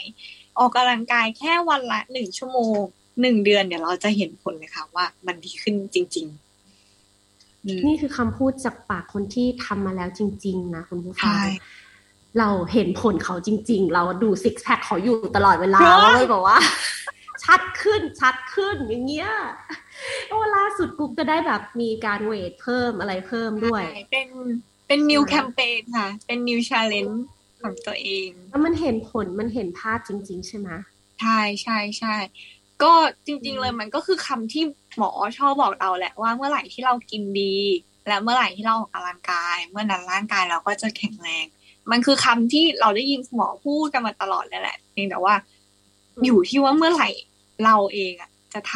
[0.58, 2.78] ออกกำลังกายแค่วันละหนึ่งชั่วโมง
[3.20, 11.42] หนึ่งเดือนเดี๋ยวเราจะเห็นผลเลยค่ะว่ามันดีขึ้นจริงๆอืมนี่คือคำพูดจากปากคนที่ทำมาแล้วจริง ๆ นะคุณผู้ฟังใช่
[12.38, 16.58] เราเห็นผลเขาจริง ๆ เราดูซิกแพคเขาอยู่ตลอดเวลาเนอะเลยบอกว่า
[17.44, 19.30] ชัดขึ้นชัดขึ้นอย่างเงี้ย
[20.28, 24.28] โอ้ล่าสุดกุ๊กก็ได้แบบมีการเวทเพิ่มอะไรเพิ่มด้วยใช่เป็น
[24.86, 27.24] เป็นนิวใช่แคมเปญค่ะ เป็นนิวชาเลนจ์
[27.62, 30.68] ของตัวเอง แล้วมันเห็นผลมันเห็นภาพจริง ๆ ใช่ไหม
[31.20, 32.14] ใช่ใช่ใช่
[32.82, 32.92] ก็
[33.26, 34.62] จริง ๆ เลยมันก็คือคำที่
[34.96, 37.56] หมอชอบบอกเราแหละว่าเมื่อไหร่ที่เรากินดี
[38.08, 41.46] และเมื่อไหร่ที่เราออกกำลังกาย เมื่อนั้นร่างกายเราก็จะแข็งแรง
[41.90, 45.34] มันคือคำที่เราได้ยินหมอพูดกันมาตลอดเลยแหละเพียงแต่ว่า
[46.24, 47.08] อยู่ที่ว่าเมื่อไหร่
[47.64, 48.74] เราเองอะจะท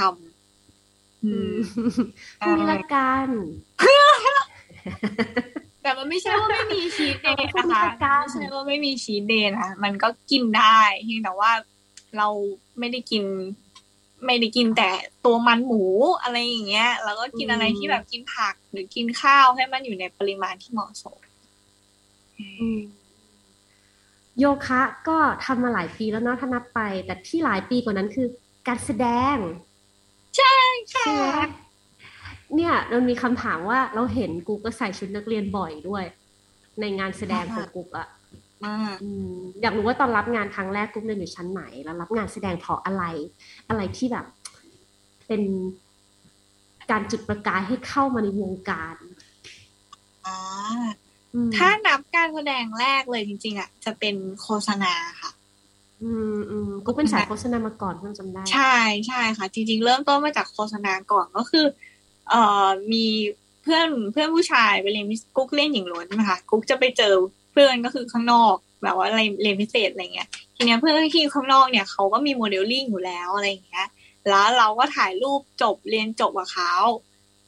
[0.63, 1.55] ำอืม
[2.41, 3.29] พรุ่งนี้ละกัน
[3.79, 5.52] แต่มัน
[6.13, 11.53] ไม่ใช่ว่าไม่มีชีสเดย์เอานะคะพูดไม่ได้ไม่ใช่ว่าไม่มีชีสเดย์นะมันก็กินได้เพียงแต่ว่า
[12.17, 12.29] เรา
[12.79, 13.25] ไม่ได้กิน
[14.27, 14.91] ไม่ได้กินแต่
[15.25, 15.83] ตัวมันหมู
[16.23, 21.19] อะไรอย่างเงี้ย แล้วก็กินอะไรที่แบบกินผักหรือกินข้าวให้มันอยู่ในปริมาณที่เหมาะสม
[22.39, 22.49] อื
[22.79, 22.81] ม
[24.39, 28.29] โยคะก็ทำมาหลายปีแล้วเนาะถ้านับไป แต่ที่หลายปีกว่านั้นคือ
[28.69, 29.37] การแสดง
[30.37, 30.55] ใช่
[30.91, 31.25] ใช่ไหม
[32.57, 36.05] เนี่ยมันมีคำถามว่าเราเห็นกุ๊กก็ใส่ชุดนักเรียนบ่อยด้วย
[36.81, 38.09] ในงานแสดงของกุ๊กอะ
[38.67, 43.05] มากอืมอยากรู้ว่าตอนรับงานครั้งแรกกุ๊กเรียนอยู่ชั้นไหน แล้วรับงานแสดงเพราะอะไร
[43.69, 44.27] อะไรที่แบบ
[45.27, 45.43] เป็น
[46.91, 48.97] การจุดประกายให้เข้ามาในวงการ
[50.27, 50.37] อ่า
[51.35, 55.31] อืมถ้านับการแสดงแรกเลยจริง ๆ อะ จะเป็นโฆษณาค่ะ
[56.03, 61.65] อืมอืมกุ๊กเป็นสายโฆษณามาก่อนเพิ่งจำได้ ใช่ใช่ค่ะ จริง ๆ เริ่มต้นมาจากโฆษณาก่อนก็คือ
[62.33, 63.07] เอ่อมี
[63.63, 67.15] เพื่อนเพื่อนผู้ชายไปเรียนกุ๊กเล่นหญิงล้วนใช่ไหมคะกุ๊กจะไปเจอ
[67.53, 73.87] เพื่อนก็คือข้างนอกแบบว่าอะไรเรียนพิเศษอะไรเงี้ยทีเนี้ยเพื่อนที่อยู่ข้างนอกเนี่ยเขาก็มีโมเดลลิ่งอยู่แล้วอะไรอย่างเงี้ย
[74.29, 76.75] แล้วเราก็ถ่ายรูปจบเรียนจบกับเขา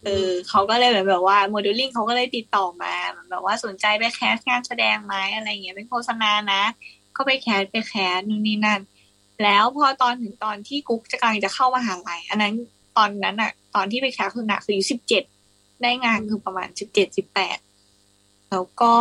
[0.05, 6.63] เออเขาก็เลยแบบว่าโมเดลลิ่งเขาก็เลยติดต่อมาเหมือนแบบว่าสนใจไปแคสงานแสดงไหมอะไรเงี้ยเป็นโฆษณานะ
[7.17, 8.81] ก็ไปแคสไปแคสนู่นนี่นั่น
[9.43, 12.55] แล้วพอตอนถึงตอนที่กุ๊กจะกำลังจะเข้ามหาลัยอันนั้น
[12.97, 15.25] ตอนนั้นอะ ตอนที่ไปแคสคือหนักคืออายุสิบเจ็ด
[15.83, 17.59] ได้งานคือประมาณสิบเจ็ดสิบแปด
[18.51, 18.95] แล้วก็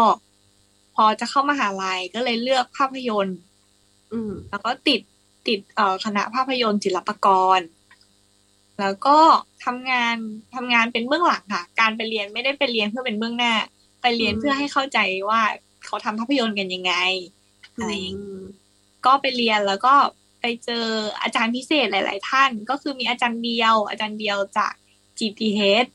[0.96, 3.38] พอจะเข้ามหาลัยก็เลยเลือกภาพยนตร์
[4.14, 5.02] อืม แล้วก็ติด
[5.48, 7.60] ติดเอ่อคณะภาพยนตร์ศิลปากร
[8.80, 9.18] แล้วก็
[9.66, 10.16] ทำงาน
[10.56, 13.54] ทำงานเป็นเบื้องหลังค่ะ การไปเรียนไม่ได้ไปเรียนเพื่อเป็นเบื้องหน้า
[14.02, 15.42] ไปเรียนอืมเพื่อให้เข้าใจว่า
[15.86, 16.94] เขาทำภาพยนตร์กันยังไง
[17.78, 18.44] อะไรอย่างเงี้ยอืม
[19.06, 19.94] ก็ไปเรียนแล้วก็
[20.44, 20.86] ไปเจอ
[21.22, 24.74] อาจารย์พิเศษหลาย ๆ ท่าน ก็คือมีอาจารย์เดียว อาจารย์เดียวจาก
[25.20, 25.90] GTH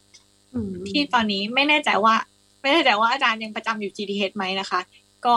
[0.88, 2.14] ที่ตอนนี้ไม่แน่ใจว่า
[2.62, 4.80] ไม่แน่ใจว่าอาจารย์ยังประจำอยู่ GTH ไหมนะคะ
[5.26, 5.34] ก็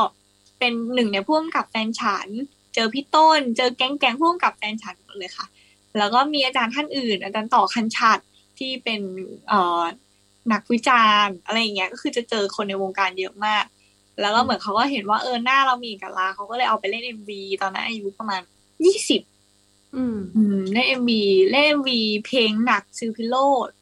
[0.59, 2.27] เป็นหนึ่งในผู้กำกับแฟนฉัน
[2.73, 5.45] เจอพี่ต้น เจอแก๊งแก๊งผู้กำกับแฟนฉันหมดเลยค่ะ
[5.97, 8.19] แล้วก็มีอาจารย์ท่านอื่น อาจารย์ต่อคันฉัตร
[8.59, 9.01] ที่เป็น
[9.49, 9.83] เอ่อ
[10.53, 13.63] นักวิจารณ์อะไรอย่างเงี้ยก็คือจะเจอคนในวงการเยอะมาก
[14.21, 18.41] แล้วก็เหมือนเขาก็เห็นว่าเออหน้าเรามีเอกลักษณ์เขาก็เลยเอาไปเล่น MV ตอนนั้นอายุประมาณ
[18.85, 19.21] ยี่สิบ
[19.95, 23.35] อืมอืมเล่นเอ็มวีเล่นเอ็มวีเพลงหนัก Seal Pillow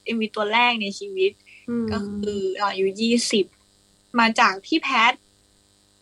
[0.05, 1.31] MV ตัวแรกในชีวิต
[1.69, 3.45] อืมก็คืออายุยี่สิบ
[4.19, 5.13] มาจากพี่แพท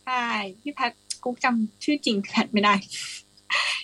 [0.04, 0.24] ใช่
[0.62, 0.92] พี่แพท
[1.24, 2.74] กุ๊กจำชื่อจริงพี่แพทไม่ได้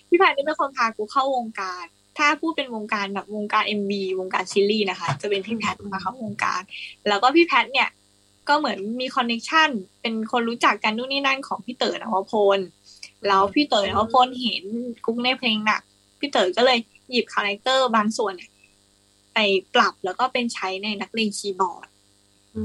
[0.09, 1.85] พี่แพทนี่เป็นคนพากูเข้าวงการ
[2.18, 6.62] ถ้าพูดเป็นวงการแบบวงการ MV วงการซีรีส์นะคะ จะเป็นพี่แพทมาเข้าวงการ
[7.09, 7.88] แล้วก็พี่แพทเนี่ย
[8.48, 12.59] ก็เหมือนมี connection เป็นคนรู้จักกันนู่นนี่นั่นของพี่เต๋อนวพล
[13.29, 14.65] แล้วพี่เต๋อนวพลเห็น
[15.05, 15.83] กุ๊กในเพลงหนัก
[16.19, 16.79] พี่เต๋อก็เลย
[17.11, 18.51] หยิบ character บางส่วนเนี่ย
[19.35, 19.39] ไป
[19.75, 21.89] ปรับแล้วก็เป็นใช้ในนักเลงคีย์บอร์ด
[22.57, 22.65] อื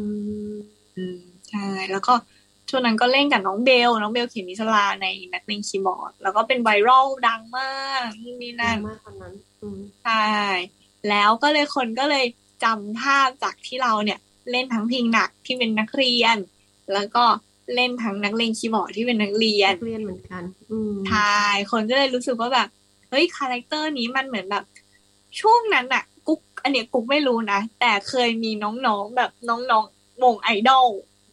[0.49, 0.51] ม
[0.95, 1.19] อืม
[1.49, 2.13] ใช่ แล้วก็
[2.69, 7.71] ช่วงนั้นก็เล่นกับน้องเบล น้องเบลเขมิศราในนักเลงคีย์บอร์ด แล้วก็เป็น viral ดังมา
[8.05, 10.25] กนู่นนี่นั่นดังมากตอนนั้นอืมใช่
[11.09, 12.25] แล้วก็เลยคนก็เลย
[12.63, 14.19] จำภาพจากที่เราเนี่ย
[14.51, 16.37] เล่นทั้งเพลงหนักที่เป็นนักเรียน
[16.93, 17.23] แล้วก็
[17.75, 21.39] เล่นทั้งนักเลงคีย์บอร์ดที่เป็นนักเรียนนักเรียนเหมือนกันอืมใช่
[21.71, 22.67] คนก็เลยรู้สึกว่าแบบ
[23.09, 24.63] เฮ้ย character นี้มันเหมือนแบบ
[25.39, 30.87] ช่วงนั้นอะกุ๊กอันเนี้ยกุ๊กไม่รู้นะแต่เคยมีน้องๆแบบน้องๆวงไอดอล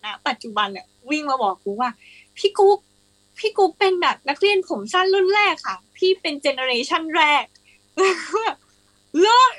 [0.05, 1.91] นะปัจจุบันเนี่ยวิ่งมาบอกกุ๊กว่า
[2.39, 2.79] พี่กุ๊ก
[3.39, 7.45] พี่กุ๊กเป็นแบบนักเรียนผมสั้นรุ่นแรกค่ะ พี่เป็น generation แรก
[9.21, 9.53] เลิศ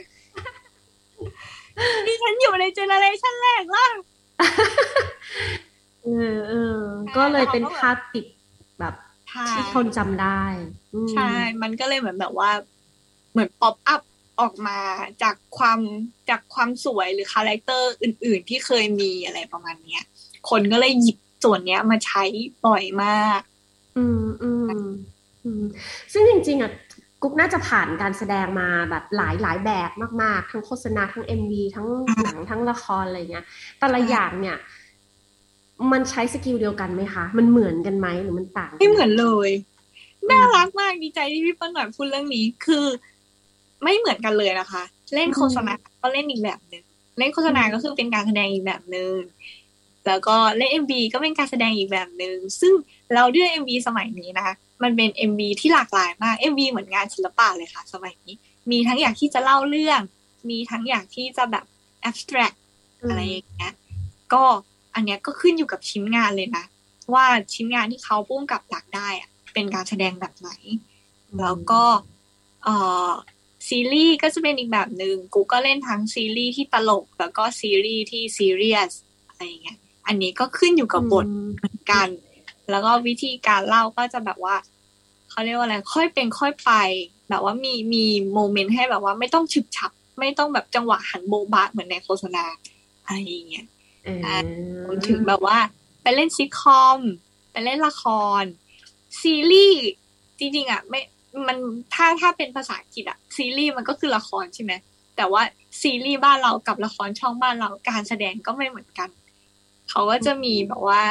[2.06, 3.88] ดิฉันอยู่ใน generation แรกล่ะ
[6.08, 6.80] เออเออ
[7.17, 8.26] ก็เลยเป็นภาพติด
[8.80, 8.93] แบบ
[9.30, 10.43] ใช่ที่คนจำได้
[10.93, 12.52] อืมใช่ มันก็เลยเหมือนแบบว่า
[13.32, 14.02] เหมือน pop up
[14.41, 14.80] ออกมา
[15.24, 15.80] จากความ
[16.30, 20.04] จากความสวยหรือ character อื่น ๆ ที่เคยมีอะไรประมาณเนี้ย
[20.50, 22.24] คนก็เลยหยิบส่วนเนี้ยมาใช้
[22.65, 23.41] บ่อยมาก
[23.98, 24.65] อืมอืม
[25.43, 25.63] อืม
[26.13, 26.72] ซึ่งจริง ๆ อะ
[27.22, 29.91] กุ๊กน่าจะผ่านการแสดงมาแบบหลายหลายแบบ
[30.22, 31.88] มาก ๆ ทั้งโฆษณาทั้ง MV ทั้ง
[32.24, 33.46] หนังทั้งละครอะไรเงี้ย
[33.80, 34.58] แต่ละอย่างเนี่ย
[35.92, 39.50] มันใช้ skill เดียวกันไหมคะ มันเหมือนกันไหมหรือมันต่างกัน ไม่เหมือนเลย
[40.32, 42.86] น่ารักมากดีใจที่พี่เปิ้ลหน่อยพูดเรื่องนี้ คือ
[43.84, 44.84] ไม่เหมือนกันเลยนะคะ
[45.16, 46.84] เล่นโฆษณาก็เล่นอีกแบบหนึ่ง
[47.20, 49.13] เล่นโฆษณาก็คือเป็นการแสดงอีกแบบหนึ่ง
[50.08, 52.74] แล้วก็เล่น MV ก็เป็นการแสดงอีกแบบหนึ่งซึ่ง
[53.13, 58.36] เราด้วย MV สมัยนี้นะคะ มันเป็น MV ที่หลากหลายมาก MV เหมือนงานศิลปะเลยค่ะ สมัยนี้
[58.72, 60.02] มีทั้งอย่างที่จะเล่าเรื่อง
[60.50, 61.66] มีทั้งอย่างที่จะแบบ
[62.10, 62.56] abstract
[63.00, 63.74] อะไรอย่างเงี้ย
[64.34, 64.44] ก็
[64.98, 66.66] อันเนี้ยก็ขึ้นอยู่กับชิ้นงานเลยนะ
[67.14, 70.50] ว่าชิ้นงานที่เขาปุ้มกับอยากได้อะเป็นการแสดงแบบไหน
[71.40, 71.84] แล้วก็
[72.64, 72.76] เอ่
[73.08, 73.10] อ
[73.68, 78.92] ซีรีส์ก็จะเป็นอีกแบบหนึ่งกูก็เล่นทั้งซีรีส์ที่ตลก แล้วก็ซีรีส์ที่ซีเรียส
[79.28, 82.08] อะไรอย่างเงี้ยอันนี้ก็ขึ้นอยู่กับบทอืมเหมือนกัน
[82.70, 84.56] แล้วก็วิธีการเล่าก็จะแบบว่า
[85.30, 86.72] เขาเรียกว่าอะไรค่อยเป็นค่อยไป
[87.30, 92.46] แบบว่ามีมีโมเมนต์ให้แบบว่าไม่ต้องฉึบฉับ ไม่ต้องแบบจังหวะหันโบบะเหมือนในโฆษณา
[93.06, 93.77] อะไรอย่างเงี้ยเออ
[94.86, 95.58] รวมถึงแบบว่า
[96.04, 97.00] ไปเล่นซิทคอม
[97.52, 98.04] ไปเล่นละค
[98.41, 98.43] ร
[99.22, 99.82] ซีรีส์
[100.39, 101.02] จริงๆอะไม่
[101.48, 101.58] มัน
[101.93, 104.74] ถ้าถ้าเป็นภาษาอังกฤษอะ ซีรีส์มันก็คือละครใช่ไหม
[105.17, 105.41] แต่ว่า
[105.82, 109.10] ซีรีส์บ้านเรากับละครช่องบ้านเราการแสดงก็ไม่เหมือนกัน
[109.89, 111.02] เขาก็จะมีแบบว่า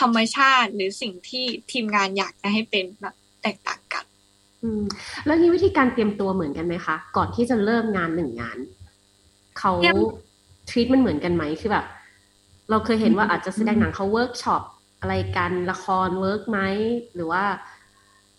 [0.00, 4.04] ธรรมชาติหรือสิ่งที่ทีมงานอยากจะให้เป็นแบบแตกต่างกัน
[4.62, 4.82] อืม
[5.26, 8.58] แล้วนี่วิธีการเตรียมตัวเหมือนกันไหมคะ ก่อนที่จะเริ่มงานหนึ่งงาน
[9.58, 9.98] เขาเตรียม
[10.68, 11.84] treat มันเหมือนกันไหมคือแบบ
[12.70, 14.62] เราเคยเห็นว่าอาจจะแสดงหนังเขาเวิร์กช็อป
[15.00, 16.58] อะไรกันละคร work ไหม
[17.14, 17.44] หรือว่า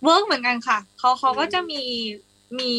[0.03, 1.83] work เหมือนกันค่ะเขาเขาก็จะมี
[2.59, 2.73] มี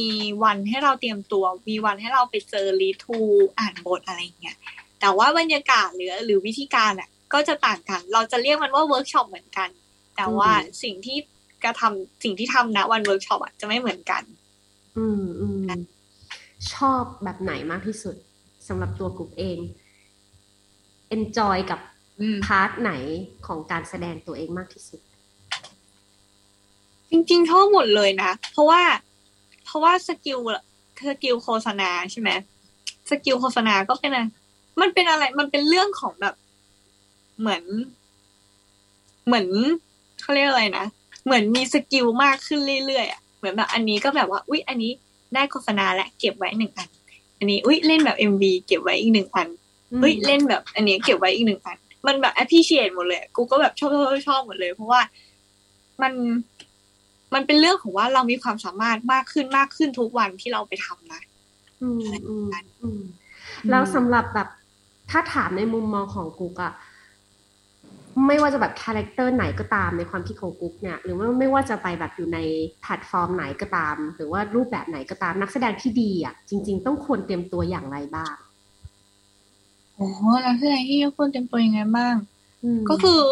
[0.45, 3.19] วันให้เราเตรียมตัว มีวันให้เราไปเจอ read through
[3.59, 4.57] อ่านบทอะไรอย่างเงี้ย
[5.01, 9.69] แต่ว่าบรรยากาศหรือหรือวิธีการอะ ก็จะต่างกัน เราจะเรียกมันว่าเวิร์กช็อปเหมือนกัน
[10.17, 11.19] แต่ว่าอืมสิ่งที่
[11.65, 14.23] กระทำสิ่งที่ทำนะวันเวิร์กช็อปอะจะไม่เหมือนกัน
[14.97, 15.69] อืมอืม
[16.75, 18.17] ชอบแบบไหนมากที่สุด
[18.69, 19.59] สำหรับตัวกุ๊กเอง
[21.17, 21.81] enjoy กับ
[22.21, 22.93] อืม part ไหน
[23.47, 25.01] ของการแสดงตัวเองมากที่สุด
[27.11, 28.83] จริงๆชอบหมดเลยนะ เพราะว่า
[29.65, 30.39] เพราะว่า skill
[31.09, 32.31] skill โฆษณาใช่ไหม
[33.11, 34.25] skill โฆษณาก็เป็นอะไร
[34.81, 36.35] มันเป็นอะไร มันเป็นเรื่องของแบบ
[37.41, 37.63] เหมือน
[39.27, 39.47] เหมือน
[40.21, 40.87] เขาเรียกอะไรนะ
[41.25, 44.93] เหมือนมี skill มากขึ้นเรื่อยๆอะ เหมือนแบบอันนี้ก็แบบว่า อุ๊ย อันนี้
[45.35, 46.89] ได้โฆษณาและเก็บไว้หนึ่งอัน
[47.39, 49.49] อันนี้ อุ๊ย เล่นแบบ MV เก็บไว้อีกหนึ่งอัน
[49.97, 55.01] เฮ้ยเล่นแบบ อันนี้เก็บไว้อีกหนึ่งอัน มันแบบ appreciate หมดเลยอะกูก็แบบชอบชอบชอบชอบหมดเลย เพราะว่า
[56.03, 56.13] มัน
[57.35, 61.23] มันเป็นเรื่องของว่าเรามีความสามารถมากขึ้นมากขึ้นทุกวันที่เราไปทำนะ
[61.83, 62.49] อืมอืม
[62.83, 63.03] อืม
[63.71, 64.49] แล้วสำหรับแบบ
[65.11, 66.73] ถ้าถามในมุมมองของกุ๊กอะ
[68.27, 72.39] ไม่ว่าจะแบบ character ไหนก็ตามในความคิดของกุ๊กเนี่ยหรือว่าไม่ว่าจะไปแบบอยู่ใน
[72.83, 78.35] แพลตฟอร์มไหนก็ตาม หรือว่ารูปแบบไหนก็ตามนักแสดงที่ดีอะจริง ๆ ต้องควรเตรียมตัวอย่างไรบ้าง
[79.99, 83.23] โอ้โหนักแสดงที่ควรเตรียมตัวยังไงบ้างก็คือ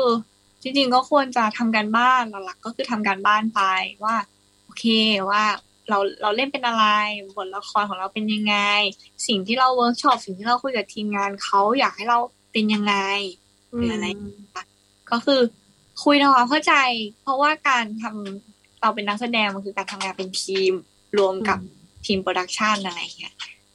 [0.62, 3.61] จริงๆก็ควรจะทำการบ้านหลักๆก็คือทำการบ้านไป
[4.05, 4.16] ว่า
[4.64, 4.85] โอเค
[5.31, 5.42] ว่า
[5.88, 6.85] เราเราเล่นเป็นอะไร
[7.37, 8.57] บทละครของเราเป็นยังไง
[9.26, 12.18] สิ่งที่เราเวิร์กช็อปสิ่งที่เราคุยกับทีมงานเขาอยากให้เรา
[12.52, 12.94] เป็นยังไง
[13.68, 14.07] หรืออะไร
[15.11, 15.40] ก็คือ
[16.05, 16.74] คุยทำความเข้าใจ
[17.22, 20.72] เพราะว่าการทำเราเป็นนักแสดงมันคือการทำงานเป็นทีม
[21.18, 21.59] รวมกับ
[22.07, 23.35] ทีม production อะไรอย่างเงี้ย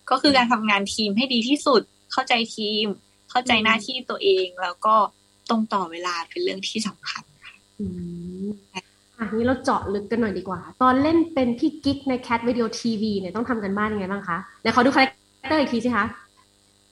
[0.10, 2.88] ก็คือการทำงานทีมให้ดีที่สุด เข้าใจทีม
[3.32, 4.96] เข้าใจหน้าที่ตัวเอง แล้วก็
[5.50, 7.24] ตรงต่อเวลาเป็นเรื่องที่สำคัญ
[7.80, 7.86] อื
[8.46, 16.06] มอะนี้เราเจาะลึกกันหน่อยดีกว่า ตอนเล่นเป็นพี่กิ๊กในแคทเรดิโอทีวีเนี่ยต้องทำการบ้านยังไงบ้างคะเดี๋ยวขอดู character อีกทีสิคะ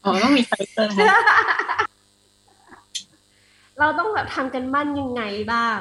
[0.03, 1.05] อ๋อต้องมี character นะคะ
[3.79, 5.21] เราต้องแบบทำการบ้านยังไง
[5.53, 5.79] บ้าง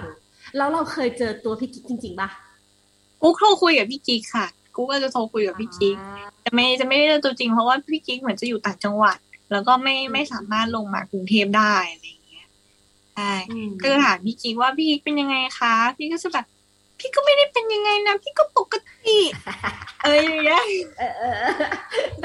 [0.57, 2.29] แล้วเราเคยเจอตัวพี่กิ๊กจริงๆปะ
[3.23, 4.47] กูโทรคุยกับพี่กิ๊กค่ะ
[4.77, 5.97] กูก็จะโทรคุยกับพี่กิ๊ก
[6.45, 9.17] จะไม่จะไม่ได้เจอตัวจริงเพราะว่าพี่กิ๊กเหมือนจะอยู่ต่างจังหวัด
[9.51, 12.47] แล้วก็ไม่ไม่สามารถลงมากรุงเทพได้อะไรอย่างเงี้ย
[13.15, 16.47] ใช่อืมก็จะถามพี่กิ๊กว่าพี่กิ๊กเป็นยังไงคะ พี่ก็จะแบบ
[16.99, 19.19] พี่ก็ไม่ได้เป็นยังไงนะ พี่ก็ปกติ
[20.05, 20.63] เอ้ยอย่างเงี้ย
[20.99, 21.35] เออเออ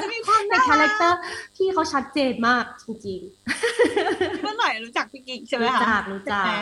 [0.02, 1.20] จะมีความในน่าคาแรรัคกเตอร์
[1.56, 3.22] พี่เขาชัดเจนมากจริง
[4.42, 6.62] เมื่อหน่อยรู้จักพี่กิ๊กๆใช่ไหมรู้คะจักรู้จักใช่ไหม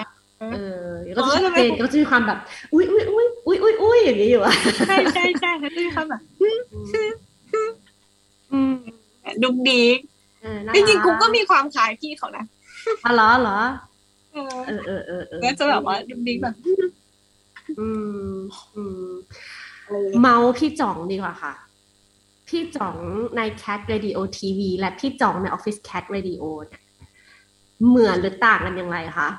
[0.54, 0.86] เออ
[1.18, 2.40] ก็จะชัดเจนก็จะมีความแบบ
[2.74, 4.56] อุ้ยอุ้ยอุ้ยอุ้ยอุ้ยอุ้ยอย่างนี้อยู่อะ
[4.88, 6.22] ใช่ใช่ใช่เขาจะมีความแบบ
[8.52, 8.74] อืม
[9.44, 10.11] ดุกดิกเออน่า
[10.76, 12.46] จริงๆกกูก็มีความคล้ายพี่เขานะ
[13.06, 13.60] อ๋อเหรอเหรอ
[14.34, 16.56] เออเออเออเออเออก็จะแบบว่าดุกดิกแบบ
[17.80, 17.88] อื
[18.34, 18.36] ม
[18.76, 19.10] อืม
[19.86, 21.54] อะไรอย่างเงี้ยเมาส์พี่จ่องดีกว่าค่ะ
[22.50, 22.96] พี่จ่อง
[23.38, 26.84] ใน Cat Radio TV และพี่จ่องใน Office Cat Radio เนี่ย
[27.88, 29.30] เหมือนหรือต่างกันอย่างไรคะ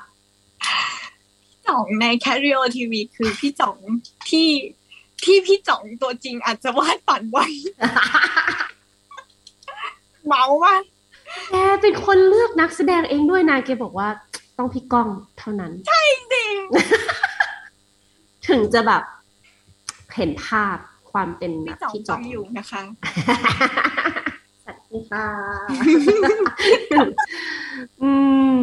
[1.67, 3.77] จ่องในแค r ริโอทีวีคือพี่จ่อง
[4.29, 4.49] ที่
[5.23, 7.47] ที่พี่จ่องตัวจริงอาจจะวาดฝันไว้
[10.27, 10.73] เมาว่า
[11.51, 14.07] แกเป็นคนเลือกนักแสดงเองด้วยนะแกบอกว่า
[14.57, 15.07] ต้องพี่ก้อง
[15.39, 16.55] เท่านั้นจริง
[18.47, 19.03] ถึงจะแบบ
[20.15, 20.77] เห็นภาพ
[21.11, 22.81] ความเป็นแบพี่บจ่องพี่ฟัจ่องงอยู่นะคะ
[24.63, 25.27] สวัสดีค่ะ
[28.03, 28.11] อื
[28.57, 28.59] ม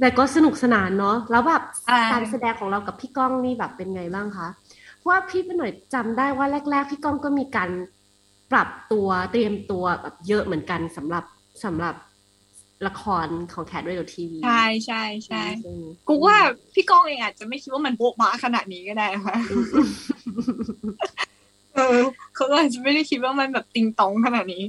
[0.00, 4.48] แต่ก็สนุกสนานเนาะแล้วแบบใช่การแสดงของเรากับพี่ก้องนี่แบบเป็นไงบ้างคะ
[4.96, 7.70] เพราะว่าพี่เป็นหน่อยจำได้ว่าแรก ๆ พี่ก้องก็มีการ
[8.52, 11.24] ปรับตัวเตรียมตัวแบบเยอะเหมือนกันสำหรับ
[11.64, 11.94] สำหรับ
[12.86, 15.44] ละครของแคทเรดิโอทีวีใช่ใช่ใช่
[16.08, 16.36] กูว่า
[16.74, 19.36] พี่ก้องเองอาจจะไม่คิดว่ามันโบ๊ะบ้าขนาดนี้ก็ได้นะคะ
[21.74, 21.98] เออ
[22.34, 24.64] เขาก็อาจจะไม่ได้คิดว่ามันแบบติงตองขนาดนี้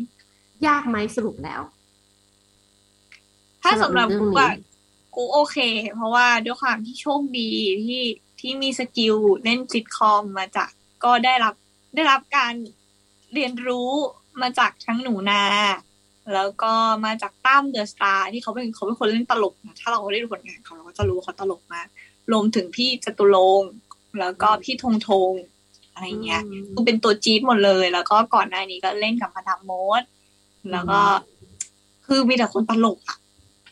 [0.67, 1.61] ยากไหมสรุปแล้ว
[3.63, 4.53] ถ้าสำหรับสำหรับเรื่กูองนี้อะ
[5.15, 5.57] กูโอเค
[5.95, 7.49] เพราะว่าด้วยความที่โชคดี
[7.85, 8.03] ที่
[8.39, 10.69] ที่มี skill เล่นซิทคอมมาจาก
[11.03, 11.55] ก็ได้รับ
[11.95, 12.53] ได้รับการ
[13.33, 13.91] เรียนรู้
[14.41, 15.43] มาจากทั้งหนูนา
[16.33, 16.73] แล้วก็
[17.05, 21.87] มาจากตั้มเดอะสตาร์ที่เขาเป็นเขาเป็นคนเล่นตลกนะถ้าเราได้ดูผลงานเขาเราก็จะรู้ว่าเขาตลกมาก
[22.31, 23.71] รวมถึงพี่จตุรงค์
[24.19, 25.31] แล้วก็พี่ธงธง
[25.93, 26.41] อะไรเงี้ย
[26.73, 30.03] คือเป็นตัวจี๊ดหมดเลย แล้วก็ก่อนหน้านี้ก็เล่นกับมาดามโมด
[30.71, 31.01] แล้วก็
[32.07, 33.17] คือมีแต่คนตลกอะ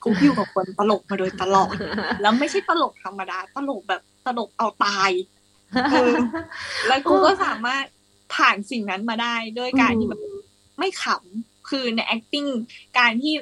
[0.04, 1.76] กูอยู่กับคนตลกมาโดยตลอด
[2.22, 5.12] แล้วไม่ใช่ตลกธรรมดา ตลกแบบตลกเอาตาย
[5.92, 6.14] เออ
[6.88, 7.84] แล้วกูก็สามารถ
[8.36, 10.22] ผ่านสิ่งนั้นมาได้ด้วยการที่แบบ
[10.80, 12.50] ไม่ขำ คือใน acting
[12.98, 13.34] การที่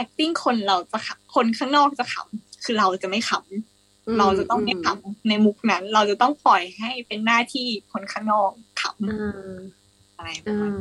[0.00, 9.12] acting คนเราจะขำคนข้างนอกจะขำคือเราจะไม่ขำเราจะต้องไม่ขำในมุกนั้น เราจะต้องปล่อยให้เป็นหน้าที่คนข้างนอกขเอ
[9.48, 10.80] อำอะไรปเอระมาณอ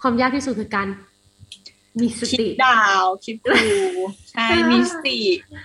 [0.00, 0.88] ความยากที่สุดคือการ
[2.00, 3.54] มีสคิดติดาวคิดดู
[4.32, 5.18] ใช่มีสติ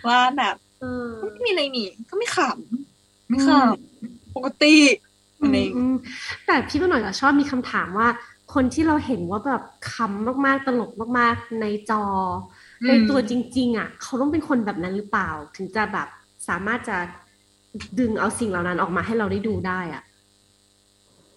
[0.08, 4.76] ว่าแบบเออไม่มีอะไรนี่ก็ไม่ขำไม่ขำปกติ
[5.40, 5.96] อะไรอย่างเงี้ยอืม
[6.46, 8.08] แต่พี่ก็หน่อยอะชอบมีคำถามว่า
[8.56, 12.04] คนที่เราเห็นว่าแบบขำมากๆตลกมากๆในจอ
[12.82, 16.08] อในตัวจริง ๆ อะ เขาต้องเป็นคนแบบนั้นหรือเปล่า ถึงจะแบบ
[16.48, 16.98] สามารถจะ
[18.00, 20.04] ดึงเอาสิ่งเหล่านั้นออกมาให้เราได้ดูได้อะ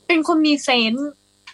[0.07, 1.09] เป็นคนมีเซนส์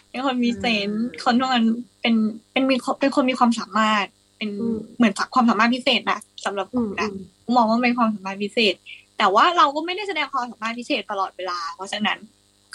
[0.09, 1.65] เป็นคนมีเซนส์คนนั้น
[2.01, 2.15] เป็น
[2.51, 4.05] เป็นมีเป็นคนมีความสามารถ
[4.37, 7.17] เป็นอืมเหมือนความสามารถพิเศษนะสำหรับผอืมมนะอืม
[7.55, 8.75] มองว่าเป็นความสามารถพิเศษ
[9.17, 12.19] แต่ว่าเราก็ไม่ได้แสดงความสามารถพิเศษตลอดเวลา เพราะฉะนั้น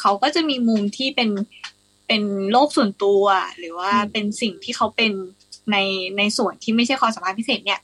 [0.00, 1.28] เขาก็จะมีมุมที่เป็น
[2.12, 3.24] เป็นโลกส่วนตัว
[3.58, 5.12] หรือว่าเป็นสิ่งที่เขาเป็น
[5.72, 5.76] ใน
[6.18, 7.80] ในส่วนที่ไม่ใช่ความสามารถพิเศษเนี่ย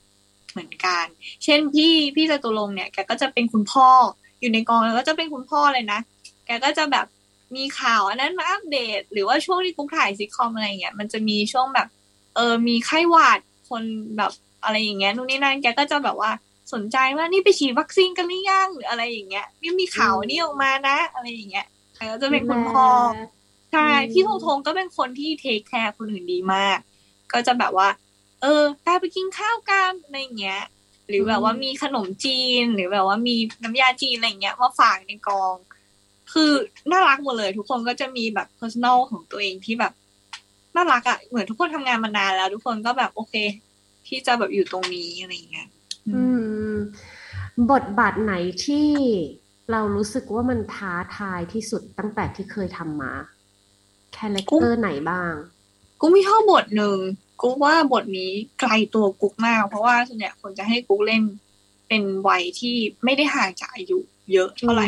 [0.51, 1.05] เหมือนกัน
[1.43, 3.89] เช่นพี่พี่จตุรงค์เนี่ยแกก็จะเป็นคุณพ่อ
[4.39, 5.99] อยู่ในกองแล้วก็จะเป็นคุณพ่อเลยนะ
[6.45, 7.05] แกก็จะแบบ
[7.55, 11.87] มีข่าวอันนั้นมาอัปเดต หรือว่าช่วงที่กุ๊กถ่ายซิทคอมอะไรเงี้ยมันจะมีช่วงแบบ
[12.35, 13.83] เออมีไข้หวัดคน
[14.17, 14.31] แบบ
[14.63, 16.31] อะไรอย่างเงี้ยนู่นนี่นั่นแกก็จะแบบว่า
[16.73, 26.77] สนใจว่านี่ไปฉีดวัคซีนกันหรือยังหรืออะไรอย่างเงี้ยนี่มีข่าวนี่ออกมานะ อะไรอย่างเงี้ยแกก็จะเป็นคุณพ่อใช่อืมพี่ธงธงก็เป็นคนที่ take care คนอื่นดีมาก
[27.33, 27.89] ก็จะแบบว่า
[28.41, 30.61] เออไปไปกินข้าวกันอะไรอย่างเงี้ย
[31.07, 35.55] หรือแบบว่ามีขนมจีน หรือแบบว่ามีน้ำยาจีนอะไรอย่างเงี้ยมาฝากในกอง
[36.33, 36.51] คือ
[36.91, 39.93] น่ารักหมดเลย ทุกคนก็จะมีแบบ personal ของตัวเองที่แบบ
[40.75, 43.33] น่ารักอะ่ะเหมือนทุกคนทำงานมานานแล้ว ทุกคนก็แบบโอเค
[44.07, 45.67] ที่จะแบบอยู่ตรงนี้อะไรอย่างเงี้ย
[46.07, 46.21] อื
[46.71, 46.73] ม
[47.71, 48.33] บทบาทไหน
[48.65, 48.89] ที่
[49.71, 53.13] เรารู้สึกว่ามันท้าทายที่สุดตั้งแต่ที่เคยทำมา
[54.17, 55.33] character ไหนบ้าง
[55.99, 56.97] กูมีชอบบทหนึ่ง
[57.41, 61.23] กูว่าบทนี้ไกลตัวกุ๊กมาก เพราะว่าส่วนใหญ่คนจะให้กุ๊กเล่น
[61.87, 63.99] เป็นวัยที่ไม่ได้ห่างจากอายุ
[64.31, 64.87] เยอะเท่าไหร่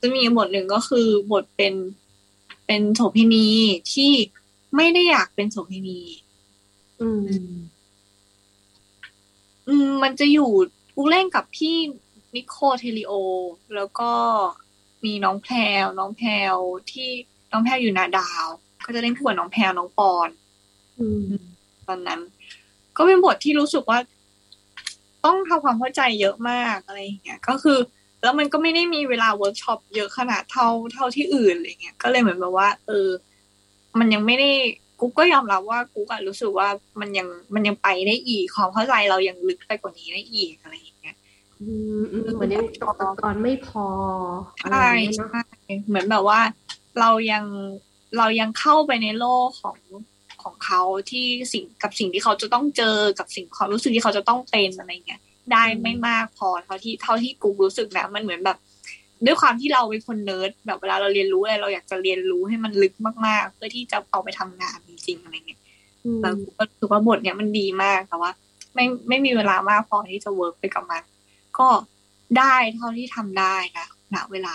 [0.00, 1.74] จะมีบทหนึ่งก็คือบทเป็น
[2.66, 3.48] เป็นโสเภณี
[3.92, 4.12] ที่
[4.76, 6.00] ไม่ได้อยากเป็นโสเภณี
[7.00, 7.28] อืม
[9.68, 10.50] อืม มันจะอยู่
[10.96, 11.76] กูเล่นกับพี่
[12.34, 13.12] นิโคเทลิโอ
[13.74, 14.12] แล้วก็
[15.04, 16.56] มีน้องแพรวน้องแพรว
[16.92, 17.10] ที่
[17.52, 18.46] น้องแพรวอยู่นาดาว
[18.84, 20.28] ก็จะเล่นคู่กับน้องแพรวน้องปอน
[20.98, 21.24] อืม
[21.88, 22.20] ตอนนั้น
[22.96, 23.98] ก็เป็นบทที่รู้สึกว่า
[25.24, 27.78] ต้องทำความเข้าใจเยอะมากอะไรอย่างเงี้ยก็คือ
[28.22, 33.08] แล้วมันก็ไม่ได้มีเวลาเวิร์กช็อปเยอะขนาดเท่าเท่าที่อื่นอะไรเงี้ยก็เลยเหมือนแบบว่า เออ
[33.98, 34.50] มันยังไม่ได้
[35.00, 36.68] กูก็ยอมรับว่ากูก็รู้สึกว่า
[37.00, 41.16] มันยังมันยังไปได้อีกความเข้าใจเรายังลึกไปกว่านี้ได้อีกอะไรอย่างเงี้ย
[41.60, 43.86] อืมอืมเหมือนยังตกตะกอนไม่พอ
[44.70, 45.40] ใช่ใช่
[45.88, 46.40] เหมือนแบบว่า
[47.00, 47.44] เรายัง
[48.18, 49.78] เรายังเข้าไปในโลกของ
[50.42, 55.20] ของเขาที่สิ่งกับสิ่งที่เขาจะต้องเจอกับสิ่งความรู้สึกที่เขาจะต้องเป็นอะไรเงี้ย
[55.52, 58.58] ได้ไม่มากพอเท่าที่เท่าที่กูรู้สึกนะมันเหมือนแบบ
[59.26, 62.94] ด้วยความที่เราเป็นคนเนิร์ดแบบเวลาเราเรียนรู้อะไรเราอยากจะเรียนรู้ให้มันลึก
[63.26, 65.60] มากๆ เพื่อที่จะเอาไปทำงานจริงๆอะไรเงี้ย
[66.22, 68.30] แล้วกูก็รู้สึกว่าบทเนี้ยมันดีมากแต่ว่า
[68.74, 71.02] ไม่ไม่มีเวลามากพอที่จะเวิร์กไปกับมัน
[71.58, 71.68] ก็
[72.38, 74.52] ได้เท่าที่ทำได้นะณเวลา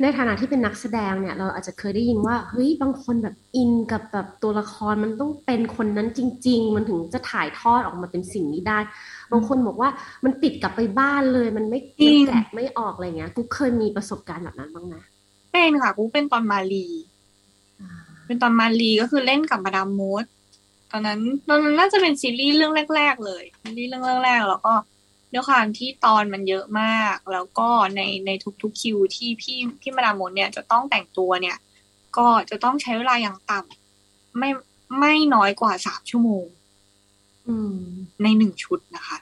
[0.00, 8.78] ในฐานะที่เป็นนักแสดงเนี่ยเราอาจจะเคยได้ยินว่าเฮ้ยบางคนแบบอินกับแบบตัวละครมันต้องเป็นคนนั้นจริง ๆ มันถึงจะถ่ายทอดออกมาเป็นสิ่งนี้ได้
[9.32, 9.90] บางคนบอกว่า
[10.24, 11.80] มันติดกลับไปบ้านเลย มันไม่
[12.26, 14.96] แกะไม่ออกอะไรเงี้ยกูเคยมีประสบการณ์แบบนั้นบ้างไหม
[15.52, 16.86] เป็นค่ะกูเป็นตอนมาลี
[18.26, 20.24] เป็นตอนมาลีก็คือเล่นกับมาดามมด
[20.90, 24.72] ตอนนั้นตอนนั้นน่าจะเป็นซีรีส์เรื่องแรก ๆ เลยซีรีส์เรื่องแรกๆแล้วก็
[25.32, 28.30] ด้วยความที่ตอนมันเยอะมาก แล้วก็ในใน
[28.62, 31.56] ทุกๆคิวที่พี่พี่มาดามมดเนี่ยจะต้องแต่งตัวเนี่ย
[32.16, 34.50] ก็จะต้องใช้เวลาอย่างต่ำไม่
[35.00, 36.44] ไม่น้อยกว่าสามชั่วโมง
[38.22, 39.18] ในหนึ่งชุดนะคะ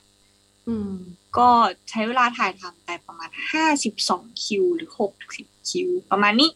[0.68, 0.94] อืม
[1.38, 1.48] ก็
[1.90, 6.50] ใช้เวลาถ่ายทำไปประมาณห้าสิบสองคิว หรือหกสิบคิว ประมาณนี้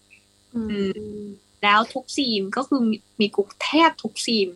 [0.55, 0.61] อื
[1.21, 1.23] ม
[1.63, 4.49] แล้วทุก scene ก็คือมีมีกุ๊กแทบทุกซีน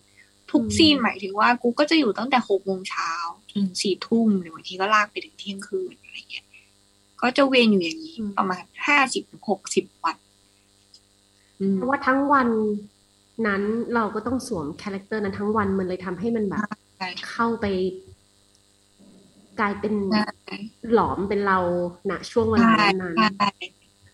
[0.52, 3.12] ทุกซีนหมายถึงว่ากูก็จะอยู่ตั้งแต่หกโมงเช้า
[3.52, 6.46] ถึงสี่ทุ่มหรือบางทีก็ลากไปถึงเที่ยงคืนอะไรเงี้ย
[7.20, 10.16] ก็จะเวียนอยู่อย่างนี้ ประมาณห้าสิบหกสิบวัน
[11.74, 12.48] เพราะว่าทั้งวัน
[13.46, 13.62] นั้น
[13.94, 16.60] เราก็ต้องสวม character นั้นทั้งวันมันเลยทำให้มันแบบ
[17.30, 17.66] เข้าไป
[19.60, 19.94] กลายเป็น
[20.92, 21.58] หลอมเป็นเรา
[22.10, 22.70] ณช่วงเวลา
[23.02, 23.14] นั้น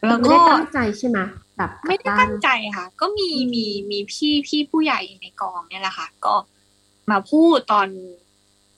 [0.07, 1.18] เราไม่ได้ตั้งใจใช่ไหม
[1.57, 6.34] แบบไม่ได้ตั้งใจค่ะ ก็มีมีมีพี่พี่ผู้ใหญ่ในกองเนี่ยแหละค่ะ ก็
[7.11, 7.88] มาพูดตอน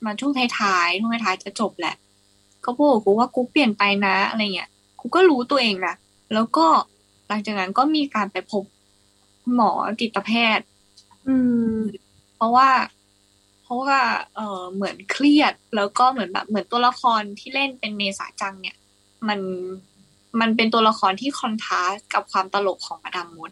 [0.04, 1.96] มาช่วงท้ายๆช่วงท้ายจะจบแหละ
[2.64, 4.70] ก็พูดกูว่ากูเปลี่ยนไปนะอะไรเงี้ย
[5.00, 5.94] กูก็รู้ตัวเองนะ
[6.34, 6.66] แล้วก็
[7.28, 8.64] หลังจากนั้นก็มีการไปพบ
[9.54, 9.70] หมอ
[10.00, 10.66] จิตแพทย์
[11.28, 11.34] อื
[11.74, 11.78] ม
[12.36, 12.68] เพราะว่า
[13.62, 14.00] เพราะว่า
[14.34, 18.76] เออเหมือนเครียด แล้วก็เหมือนแบบเหมือนตัวละครที่เล่นเป็นเมษาจังเนี่ย
[19.28, 19.40] มัน
[20.40, 23.50] มันเป็นตัวละครที่คอนทราสกับความตลกของมาดามมด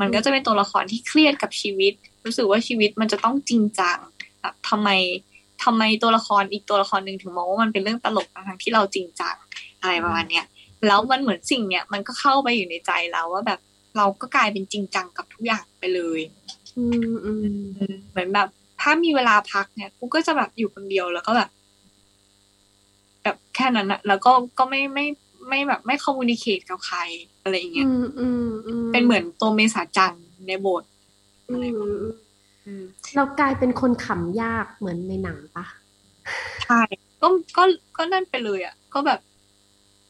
[0.00, 1.92] มันก็จะเป็นตัวละครที่เครียดกับชีวิต
[2.24, 3.98] รู้สึกว่าชีวิตมันจะต้องจริงจัง
[4.40, 4.88] แบบทำไม
[5.64, 9.36] ทำไมตัวละครอีกตัวละครหนึ่งถึงมองว่ามันเป็นเรื่องตลกทั้งที่เราจริงจัง
[9.80, 10.44] อะไรประมาณเนี้ย
[10.86, 13.60] แล้วมันเหมือนสิ่งเนี้ยมันก็เข้าไปอยู่ในใจเราว่าแบบ
[13.96, 16.20] เราก็กลายเป็นจริงจังกับทุกอย่างไปเลย
[18.10, 18.48] เหมือนแบบ
[18.80, 21.50] ถ้ามีเวลาพักเนี่ยกูก็จะแบบอยู่คนเดียวแล้วก็แบบ
[23.22, 25.06] แบบแค่นั้นอะแล้วก็ก็ไม่ไม่
[25.48, 26.98] ไม่แบบไม่คอมมูนิเคตกับใคร
[27.42, 27.86] อะไรอย่างเงี้ย
[28.92, 30.16] เป็นเหมือนตัวเมษาจัน
[30.46, 30.84] ในบท
[33.16, 35.64] เรากลายเป็นคนขำยากเหมือนในหนังปะ
[36.64, 36.82] ใช่
[37.20, 37.62] ก็ก็
[37.96, 39.20] ก็นั่นไปเลยอะ ก็แบบ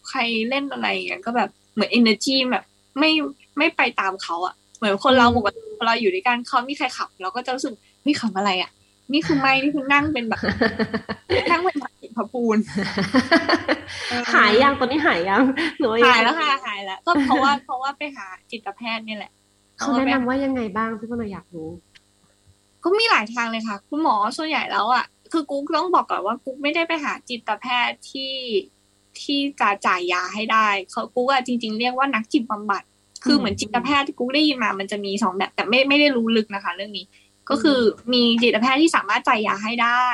[0.09, 2.65] ใครเล่นอะไรอย่างเงี้ยก็แบบเหมือนเอเนอร์จีแบบ
[2.99, 3.11] ไม่
[3.59, 7.75] ไม่ไปตามเขาอะ เหมือนคนเราปกติเราอยู่ด้วยกันเขามีใครขับ เราก็จะรู้สึก
[8.07, 8.71] นี่ขำอะไรอะ
[9.13, 10.41] นี่คือไม่นี่คือนั่งเป็นแบบ
[11.51, 11.77] นั่งเป็น
[12.17, 12.59] พระปูน
[14.35, 15.43] หายยังตอนนี้หายยัง
[15.79, 19.33] หนูหายแล้วค่ะหายแล้ว ก็เพราะว่าเพราะว่าไปหาจิตแพทย์นี่แหละ
[19.79, 21.71] เขาแนะนำว่ายังไงบ้างที่พวกเราอยากรู้
[22.85, 28.35] ก็มีหลายทางเลยค่ะ คุณหมอส่วนใหญ่แล้วอะคือกุ๊กต้องบอกก่อนว่ากุ๊กไม่ได้ไปหาจิตแพทย์ที่
[29.21, 32.83] ที่จะจ่ายยาให้ได้เขากุ๊กอะจริง ๆ เรียกว่านักจิตบำบัด
[33.25, 37.05] คือเหมือนจิตแพทย์ที่กุ๊กได้ยินมา มันจะมีสองแบบแต่ไม่ไม่ได้รู้ลึกนะคะ เรื่องนี้
[37.51, 37.81] ก็คือ
[38.13, 40.05] มีจิตแพทย์ที่สามารถจ่ายยาให้ได้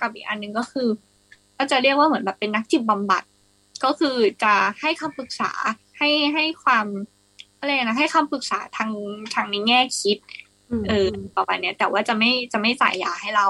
[0.00, 0.88] กับอีกอันหนึ่งก็คือ
[1.62, 3.22] ก็จะเรียกว่าเหมือนแบบเป็นนักจิตบำบัด
[3.84, 5.50] ก็คือจะให้คำปรึกษา
[5.98, 6.86] ให้ให้ความ
[7.58, 8.90] อะไรนะให้คำปรึกษาทาง
[9.34, 10.18] ทางในแง่คิด
[10.88, 13.46] เออประมาณเนี้ย แต่ว่าจะไม่จะไม่จ่ายยาให้เรา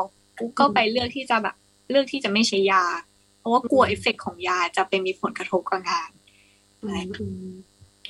[0.59, 1.57] ก็ไปเลือกที่จะแบบ
[1.91, 2.85] เลือกที่จะไม่ใช้ยา
[3.39, 6.11] เพราะว่ากลัวเอฟเฟกของยาจะเป็นมีผลกระทบกับงาน
[6.79, 6.95] อะไร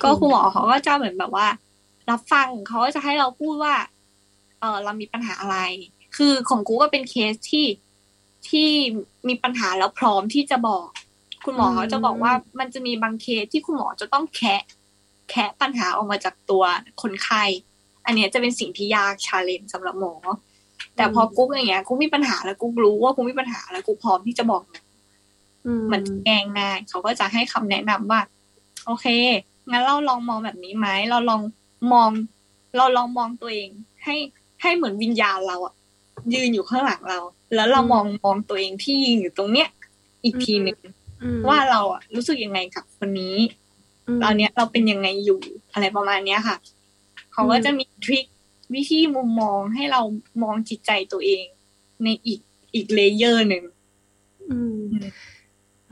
[0.01, 1.47] ก็คุณหมอเขาก็จะเหมือนแบบว่า
[2.09, 3.75] รับฟังเขาก็จะให้เราพูดว่า
[4.59, 5.57] เออเรามีปัญหาอะไร
[6.15, 7.65] คือของกูก็เป็นเคสที่
[8.49, 8.69] ที่
[9.27, 10.87] มีปัญหาแล้วพร้อมที่จะบอก
[11.45, 14.61] คุณหมอจะบอกว่ามันจะมีบางเคสที่คุณหมอจะต้องแคะ
[15.29, 16.63] แคะปัญหาออกมาจากตัว
[17.01, 17.43] คนไข้
[18.05, 20.13] อันนี้จะเป็นสิ่งที่ยากชาเลนจ์สำหรับหมอ
[20.95, 24.63] แต่พอกุ๊กอย่างเงี้ยกุ๊กมีปัญหาแล้วกุ๊กรู้ว่ากุ๊กมีปัญหาแล้วกุ๊กพร้อมที่จะบอก
[25.91, 28.21] มันแกงง่ายเขาก็จะให้คำแนะนำว่า
[28.85, 29.05] โอเค
[29.71, 31.41] งั้นเราลองมองแบบนี้ไหมเราลอง
[31.93, 32.09] มอง
[32.77, 33.69] เราลองมองตัวเอง
[34.03, 34.15] ให้
[34.61, 35.73] ให้เหมือนวิญญาณเราอะ
[36.33, 37.19] ยืนอยู่ข้างหลังเรา
[37.55, 39.69] แล้วเรามองมองตัวเองที่ยืนอยู่ตรงเนี้ย
[40.23, 40.79] อีกทีหนึ่ง
[41.47, 43.35] ว่าเราอะรู้สึกยังไงกับคนนี้
[44.23, 45.39] ตอนเนี้ยเราเป็นยังไงอยู่
[45.73, 46.57] อะไรประมาณเนี้ยค่ะ
[47.33, 48.25] เขาก็จะมี trick
[48.73, 50.01] วิธีมุมมองให้เรา
[50.43, 51.45] มองจิตใจตัวเอง
[52.03, 52.39] ในอีก
[52.75, 53.63] อีก layer หนึ่ง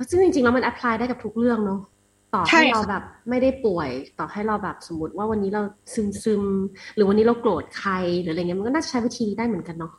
[0.09, 1.81] ซึ่งจริงๆแล้วมัน apply ได้กับทุกเรื่องเนาะ
[2.33, 5.61] ต่อให้เราแบบไม่ได้ป่วย ต่อให้เราแบบสมมติว่าวันนี้เรา
[5.93, 6.43] ซึมซึม
[6.95, 9.93] หรือวันนี้เราโกรธใครหรืออะไรเงี้ยมันก็น่าจะใช้วิธีนี้ได้เหมือนกันเนาะ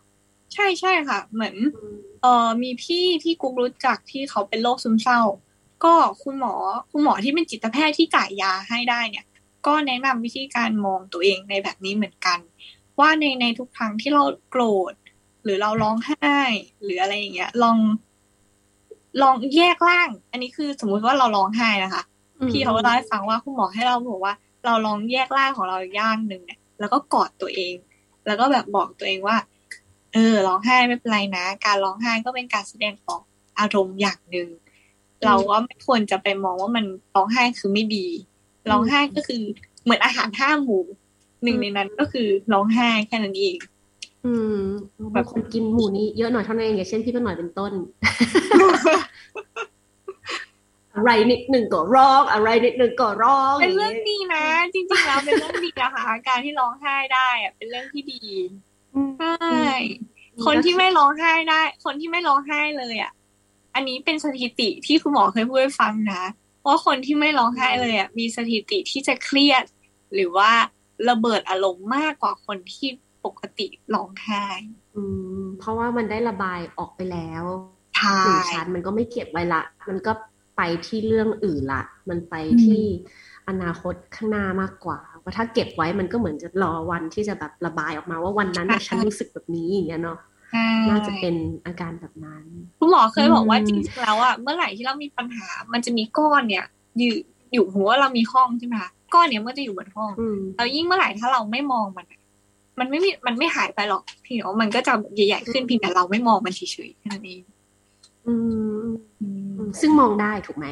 [0.53, 1.55] ใช่ใช่ค่ะ เหมือน
[2.23, 5.21] เออมีพี่ที่กุ๊กรู้จักที่เขาเป็นโรคซึมเศร้า
[5.85, 6.55] ก็คุณหมอ
[6.91, 9.27] คุณหมอที่เป็นจิตแพทย์ที่จ่ายยาให้ได้เนี่ย
[9.67, 12.39] ก็แนะนำวิธีการมองตัวเองในแบบนี้เหมือนกัน
[13.01, 14.95] ว่าในในทุกครั้งที่เราโกรธ
[15.45, 16.41] หรือเราร้องไห้
[16.83, 17.79] หรืออะไรอย่างเงี้ย ลอง
[19.23, 22.03] ลองแยกร่าง อันนี้คือสมมุติว่าเราร้องไห้นะคะ
[22.51, 24.35] พี่เขาก็เล่าให้ฟังว่าคุณหมอให้เราบอกว่า
[24.65, 27.75] เราลองแยกร่างของเราย่างหนึ่งเนี่ย แล้วก็กอดตัวเอง
[28.27, 29.37] แล้วก็แบบบอกตัวเองว่า
[30.15, 33.23] เออร้องไห้ไม่เป็นไรนะ การร้องไห้ก็เป็นการแสดงออก
[33.59, 34.49] อารมณ์อย่างหนึ่ง
[35.27, 36.85] เราก็ไม่ควรจะไปมองว่ามัน
[37.15, 38.07] ร้องไห้คือไม่ดี
[38.71, 39.43] ร้องไห้ก็คือ
[39.83, 40.85] เหมือนอาหารห้าหมู่
[41.43, 43.57] หนึ่งในนั้นก็คือร้องไห้แค่นั้นเอง
[44.25, 44.59] อืม
[45.13, 47.73] แบบคนกินหมูนี้เยอะหน่อยเท่านั้นเองอย่างเช่นพี่เป็นหน่อยเป็นต้น
[50.95, 58.23] อะไรนิดหนึ่งก็ร้อง อะไรนิดหนึ่งก็ร้องเป็นเรื่องดีนะ จริงๆแล้วเป็นเรื่องดีนะคะการที่ร้องไห้ได้อะเป็นเรื่องที่ดี
[59.19, 59.73] ใช่
[60.47, 63.13] คนที่ไม่ร้องไห้ได้ คนที่ไม่ร้องไห้เลยอะ
[63.75, 66.23] อันนี้เป็นสถิติที่คุณหมอเคยพูดให้ฟังนะ
[66.67, 69.65] ว่าคนที่ไม่ร้องไห้เลยอะมีสถิติที่จะเครียด
[70.15, 70.51] หรือว่า
[71.09, 72.89] ระเบิดอารมณ์มากกว่าคนที่
[73.25, 74.45] ปกติร้องไห้
[74.97, 75.03] อื
[75.41, 77.43] ม เพราะว่ามันได้ระบายออกไปแล้ว
[77.97, 78.21] ใช่
[78.53, 80.13] ชั้นมันก็ไม่เก็บไว้ละ มันก็
[80.57, 82.35] ไปที่เรื่องอื่นละ มันไป
[82.65, 82.85] ที่
[83.49, 90.19] อนาคตข้างหน้ามากกว่า ว่าถ้าเก็บไว้มันก็เหมือนจะรอวันที่จะแบบระบายออกมาว่าวันนั้นฉันรู้สึกแบบนี้อย่างเงี้ยเนาะ
[90.89, 91.35] น่าจะเป็น
[91.67, 92.45] อาการแบบนั้น
[92.79, 96.65] คุณหมอเคยบอกว่าจริงๆแล้วอะเมื่อไหร่ที่เรามีปัญหา มันจะมีก้อนเนี่ย
[96.99, 97.15] อยู่
[97.53, 100.11] อยู่หัวเรามีห้องใช่ไหมคะก้อนเนี่ยมันจะอยู่บนห้อง
[100.57, 102.07] แล้วยิ่งเมื่อไหร่ถ้าเราไม่มองมัน
[102.79, 107.43] มันไม่มีมันไม่หายไปหรอกพี่เนาะมันก็จะใหญ่ๆขึ้นเพียงแต่เราไม่มองมันเฉยๆแค่นั้นเอง
[108.27, 108.35] อื
[108.85, 108.89] ม
[109.81, 110.67] ซึ่งมองได้ถูกไหม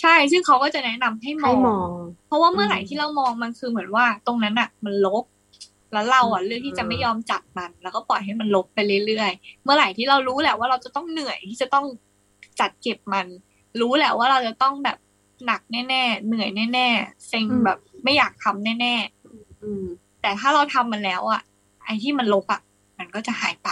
[0.00, 1.52] ใช่ซึ่งเขาก็จะแนะนำให้มอ
[1.84, 1.86] ง
[2.26, 5.24] เพราะว่าเมื่อไหร่ที่เรามองมันคือเหมือนว่าตรงนั้นอะมันลบ
[5.92, 11.86] แล้วเราอะเลือกที่จะไม่ยอมจับมัน แล้วก็ปล่อยให้มันลบไปเรื่อยๆ เมื่อไหร่ที่เรารู้แหละว่าเราจะต้องเหนื่อยที่จะต้อง
[12.60, 13.26] จัดเก็บมัน
[13.80, 14.98] รู้แหละว่าเราจะต้องแบบ
[15.46, 21.40] หนักแน่ๆเหนื่อยแน่ๆเซ็งแบบไม่อยากทำแน่ๆแต่ถ้าเราทำมันแล้วอะ
[21.84, 22.60] ไอ้ที่มันลบอะ
[22.98, 23.70] มันก็จะหายไป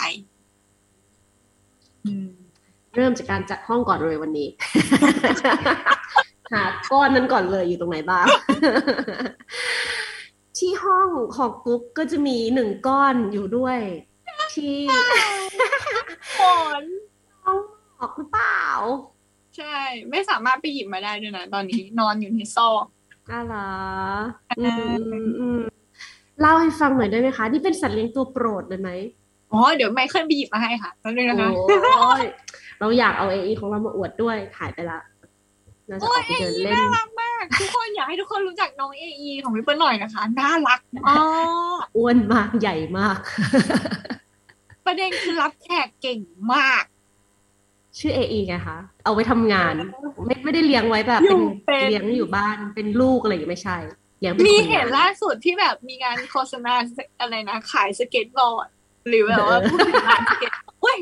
[2.04, 2.30] อืม
[2.96, 4.48] เริ่มจากการจัดห้องก่อนเลยวันนี้
[6.52, 8.26] หาก้อนนั้นก่อนเลยอยู่ตรงไหนบ้าง
[10.58, 13.78] ที่ห้องของกุ๊กก็จะมีหนึ่งก้อนอยู่ด้วย
[14.54, 14.78] ที่
[16.38, 16.40] ฝ
[16.80, 16.82] น
[17.44, 17.58] น้อง
[17.98, 18.60] ออกหรือเปล่า
[19.56, 19.76] ใช่
[20.10, 22.84] ไม่สามารถไปหยิบมาได้ด้วยนะตอนนี้นอนอยู่ในซอก
[23.30, 23.56] อะไร
[24.60, 25.60] อืม
[26.40, 28.90] เล่าให้ฟังหน่อยได้ไหมคะ นี่เป็นสัตว์เลี้ยงตัวโปรดเลยไหม
[29.52, 31.48] อ๋อ เดี๋ยวไมเคิลไปหยิบมาให้ค่ะแป๊บนึงนะคะ
[32.80, 35.00] เราอยากเอาเอของเรามาอวดด้วยหายไปละ
[35.88, 41.14] เราจะออกไปเดินเล่นน่ารักมาก ทุกคนอยากให้ทุกคนรู้จักน้องเอไของพี่เปิ้ลหน่อยนะคะ น่ารักมา
[41.80, 43.18] กอ้วนมากใหญ่มาก
[44.86, 46.20] ประเด็นคือรับแขกเก่ง
[46.54, 46.84] มาก
[47.98, 49.74] ชื่อเอไงคะเอาไว้ทำงาน
[50.26, 51.40] ไม่ไม่ได้เลี้ยงไว้แบบเป็น
[51.88, 53.76] เลี้ยงอยู่บ้านเป็นลูกอะไรอย่างไม่ใช่
[54.20, 56.74] เลี้ยงมีเห็นล่าสุดที่แบบมีงานโฆษณา
[57.20, 58.68] อะไรนะ ขายสเก็ตบอร์ด
[59.08, 60.52] หรือแบบว่าพูดถึงร้านสเก็ต
[60.82, 60.98] เฮ้ย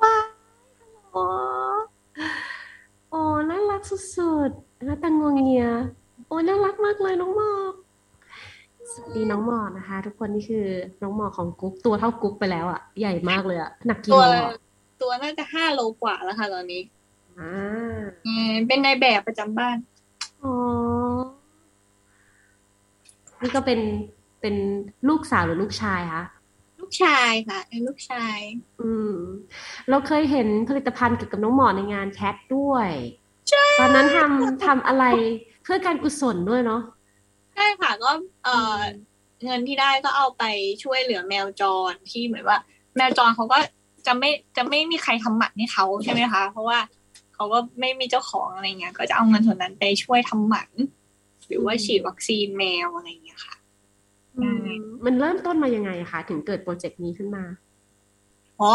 [0.00, 0.14] ว้า
[1.12, 1.22] โอ้
[3.10, 5.66] โอ้น่ารักสุดๆน่าตังงวงเงีย
[6.26, 7.72] โอ้น่ารักมากเลยน้องหมอก
[8.92, 10.66] สวัสดีน้องหมอกนะคะ ทุกคนนี่คือ
[11.02, 14.16] น้องหมอกของกุ๊กตัวเท่ากุ๊กไปแล้วอะใหญ่มากเลยอะหนักกี่โล
[15.02, 16.82] ตัวน่าจะห้าโลกว่าแล้วค่ะ ตอนนี้
[17.38, 19.76] อ่าเป็นในแบบประจำบ้าน
[20.42, 20.54] อ๋อ
[23.42, 23.80] นี่ก็เป็น
[24.40, 24.54] เป็น
[25.08, 26.24] ลูกสาวหรือลูกชายคะ
[26.90, 28.38] กชายค่ะ เป็นลูกชาย
[28.80, 29.16] อืม
[29.88, 32.88] เราเคยเห็นผลิตภัณฑ์เกี่ยวกับน้องหมอในงานแคทด้วย
[33.78, 35.04] ตอนนั้นทำทำอะไร
[35.64, 36.82] เพื่อการกุศลด้วยเนาะ
[37.54, 38.10] ใช่ค่ะ ก็
[38.44, 38.78] เออ
[39.44, 40.44] เงินที่ได้ก็เอาไป
[40.82, 42.58] ช่วยเหลือแมวจรที่เหมือนว่า
[42.96, 43.58] แมวจรเขาก็
[44.06, 46.78] จะไม่จะไม่มีใครทำหมันให้เขาใช่ไหมคะ เพราะว่า
[47.34, 50.70] เขาก็ไม่มีเจ้าของอะไรเงี้ย ก็จะเอาเงินส่วนนั้นไปช่วยทำหมัน
[51.46, 53.54] หรือว่าฉีดวัคซีนแมวอะไรเงี้ยค่ะ
[55.04, 57.44] มันเริ่มต้นมายังไงคะ ถึงเกิด project นี้ขึ้นมา
[58.60, 58.72] อ๋อ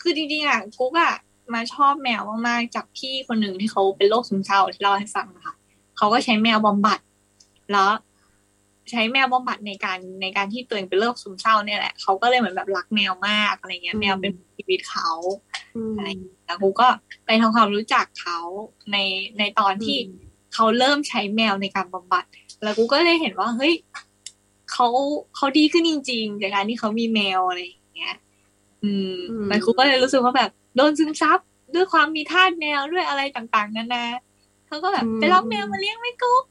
[0.00, 1.14] คือจริงๆอะกุ๊กอะ
[1.54, 5.54] มาชอบแมวมากๆจากพี่คนหนึ่งที่เขาเป็นโรคซึมเศร้าที่เล่าให้ฟังนะคะ
[5.96, 6.98] เขาก็ใช้แมวบำบัด
[7.72, 7.90] แล้ว
[8.90, 15.08] ใช้แมวบำบัดในการในการที่ตัวเองเป็นโรคซึมเศร้าเนี่ยแหละเขาก็เลยเหมือนแบบรักแมวมากอะไรเงี้ย แมวเป็นชีวิตเขา
[15.96, 16.08] อะไร
[16.46, 16.88] แล้วกูก็
[17.26, 18.38] ไปทำความรู้จักเขา
[18.92, 18.96] ใน
[19.38, 19.98] ในตอนที่
[20.54, 22.24] เขาเริ่มใช้แมวในการบำบัด
[22.62, 23.74] แล้วกูก็เลยเห็นว่าเฮ้ย
[24.72, 24.88] เขา
[25.36, 28.14] เขาดีขึ้นจริงๆจากการที่เขามีแมวอะไรอย่างเงี้ย
[28.84, 29.18] อืม
[29.48, 31.38] แล้วกูก็เลยรู้สึกว่าแบบโดนซึมซับ
[31.74, 34.04] ด้วยความมีทาสแมวด้วยอะไรต่างๆนานา
[34.66, 36.44] เขาก็แบบไปรับแมวมาเลี้ยงไม่กุ๊ก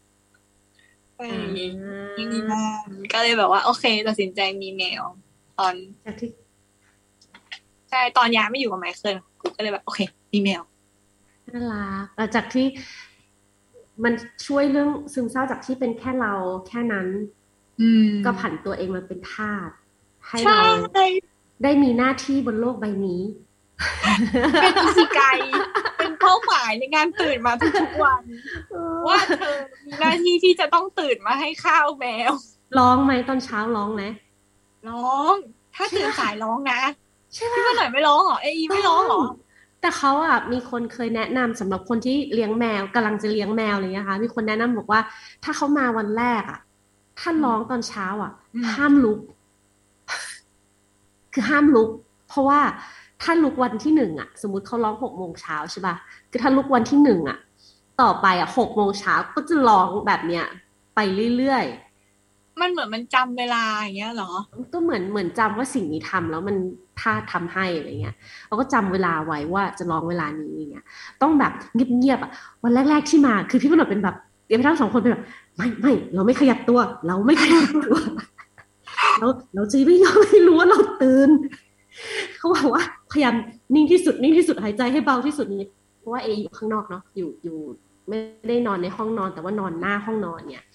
[3.13, 5.03] ก็เลยแบบว่า โอเคตัดสินใจมีแมว
[5.59, 5.73] ตอน
[6.05, 6.29] จากที่
[7.89, 9.99] ใช่ตอนย้ายไม่อยู่กับไมเคิลกูก็เลยแบบ โอเค
[10.33, 10.61] มีแมว
[11.47, 12.65] น่ารักหลังจากที่
[14.03, 14.13] มัน
[14.47, 16.33] ช่วยเรื่องซึมเศร้าจากที่เป็นแค่เรา
[16.67, 17.07] แค่นั้น
[18.25, 19.69] ก็ผันตัวเองมาเป็นทาส
[20.27, 20.61] ให้เรา
[21.63, 23.21] ได้มีหน้าที่บนโลกใบนี้
[24.61, 25.21] เป็นอิสิไก
[25.97, 28.23] เป็นเป้าหมายในการตื่นมาทุกวัน
[29.07, 32.31] ว่าเธอมีหน้าที่ที่จะต้องตื่นมาให้ข้าวแมว
[32.79, 34.03] ร้องไหมตอนเช้าร้องไหม
[34.89, 35.35] ร้อง
[35.75, 36.81] ถ้าตื่นสายร้องนะ
[37.33, 39.21] ใช่ไหมพี่ว่าหน่อยไม่ร้องเหรอเอไม่ร้องเหรอ
[39.81, 45.01] แต่เขาอะมีคนเคยแนะนำสำหรับคนที่เลี้ยงแมวกำลังจะเลี้ยงแมวอะไรเงี้ยค่ะมีคนแนะนำบอกว่า
[45.43, 46.59] ถ้าเขามาวันแรกอะ
[47.21, 48.31] ถ้าร้องตอนเช้าอะ
[48.75, 49.19] ห้ามลุก
[51.33, 51.89] คือห้ามลุก
[52.29, 52.59] เพราะว่า
[53.21, 55.95] ถ้าลุกวันที่หนึ่งอะ สมมติเขาร้องหกโมงเช้าใช่ป่ะ
[56.31, 57.37] คือถ้าลุกวันที่หนึ่งอะ
[58.01, 60.45] ต่อไปอะหกโมงเช้าก็จะร้องแบบเนี้ย
[60.95, 60.99] ไป
[61.37, 64.31] เรื่อยๆ มันเหมือนมันจำเวลาอย่างเงี้ยเหรอ
[64.73, 66.55] ก็เหมือนเหมือนจำว่าสิ่งนี้ทำแล้วมัน
[67.01, 68.15] ถ้าทำให้อะไรเงี้ย
[68.47, 70.85] เราก็จำเวลาไว้ว่าจะร้องเวลานี้อย่างเงี้ย
[71.21, 72.31] ต้องแบบเงียบๆอะ
[72.63, 74.15] วันแรก ๆที่มา คือพี่พนดเป็นแบบ
[74.47, 75.23] เดี๋ยวพี่ทั้งสองคนเป็นแบบ
[75.57, 77.97] ไม่ไม่เราไม่ขยับตัว เราไม่ขยับตัว
[79.19, 81.29] เราเราจะไม่ยอมให้รู้ว่าเราตื่น
[82.37, 83.35] เขาบอกว่าพยายาม
[83.75, 85.63] นิ่งที่สุดนิ่งที่สุดหายใจให้เบาที่สุดนี้
[85.99, 87.57] เพราะว่าเออยู่ข้างนอกเนาะอยู่อยู่
[88.07, 88.17] ไม่
[88.49, 90.65] ได้นอนในห้องนอน แต่ว่านอนหน้าห้องนอนเนี่ย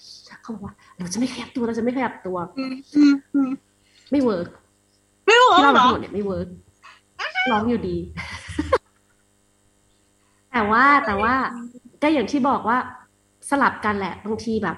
[0.41, 2.37] เขาบอกว่า เราจะไม่ขยับตัวเราจะไม่ขยับตัว
[4.11, 4.47] ไม่ work
[5.25, 6.47] ไม่ work ที่เราทั้งหมดเนี่ยไม่ work
[7.51, 7.97] ร้องอยู่ดี
[10.51, 11.33] แต่ว่าแต่ว่า
[12.01, 12.77] ก็อย่างที่บอกว่า
[13.49, 14.77] สลับกันแหละบางทีแบบ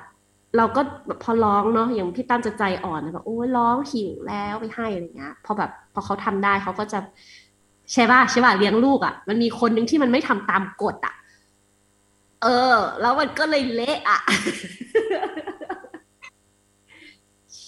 [0.57, 0.81] เราก็
[1.23, 6.99] พอร้องเนาะอย่างพี่ตั้มจะใจอ่อนแบบโอ้ยร้องหิวแล้วไปให้อะไรเงี้ยพอแบบพอเขาทำได้เขาก็จะ
[7.93, 11.13] ใช่ป่ะใช่ป่ะเลี้ยงลูกอะ่ะ มันมีคนหนึ่งที่มันไม่ทำตามกฎอะ่ะ
[12.43, 14.19] เออ แล้วมันก็เลยเละอะ่ะ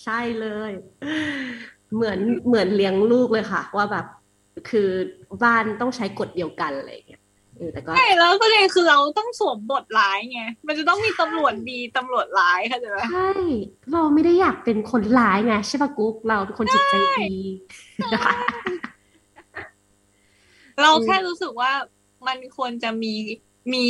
[0.02, 0.72] ใช่เลย
[1.96, 4.06] เหมือนเหมือนเลี้ยงลูกเลยค่ะ ว่าแบบ
[4.70, 4.90] คือ
[5.44, 7.21] บ้านต้องใช้กฎเดียวกันอะไรเงี้ย
[7.74, 13.32] แต่ก็ใช่แล้วประเด็นคือเราต้องสวมบทร้ายไงมันจะต้องมีตำรวจดีตำรวจร้ายค่ะเจ๊ใช่
[13.94, 16.96] เราไม่ได้อยากเป็นคนร้ายไงใช่ปะกุ๊กเราเป็นคนจิตใจ
[17.34, 17.44] ดี
[20.82, 21.72] เราแค่รู้สึกว่า
[22.28, 23.14] มันควรจะมี
[23.74, 23.86] มี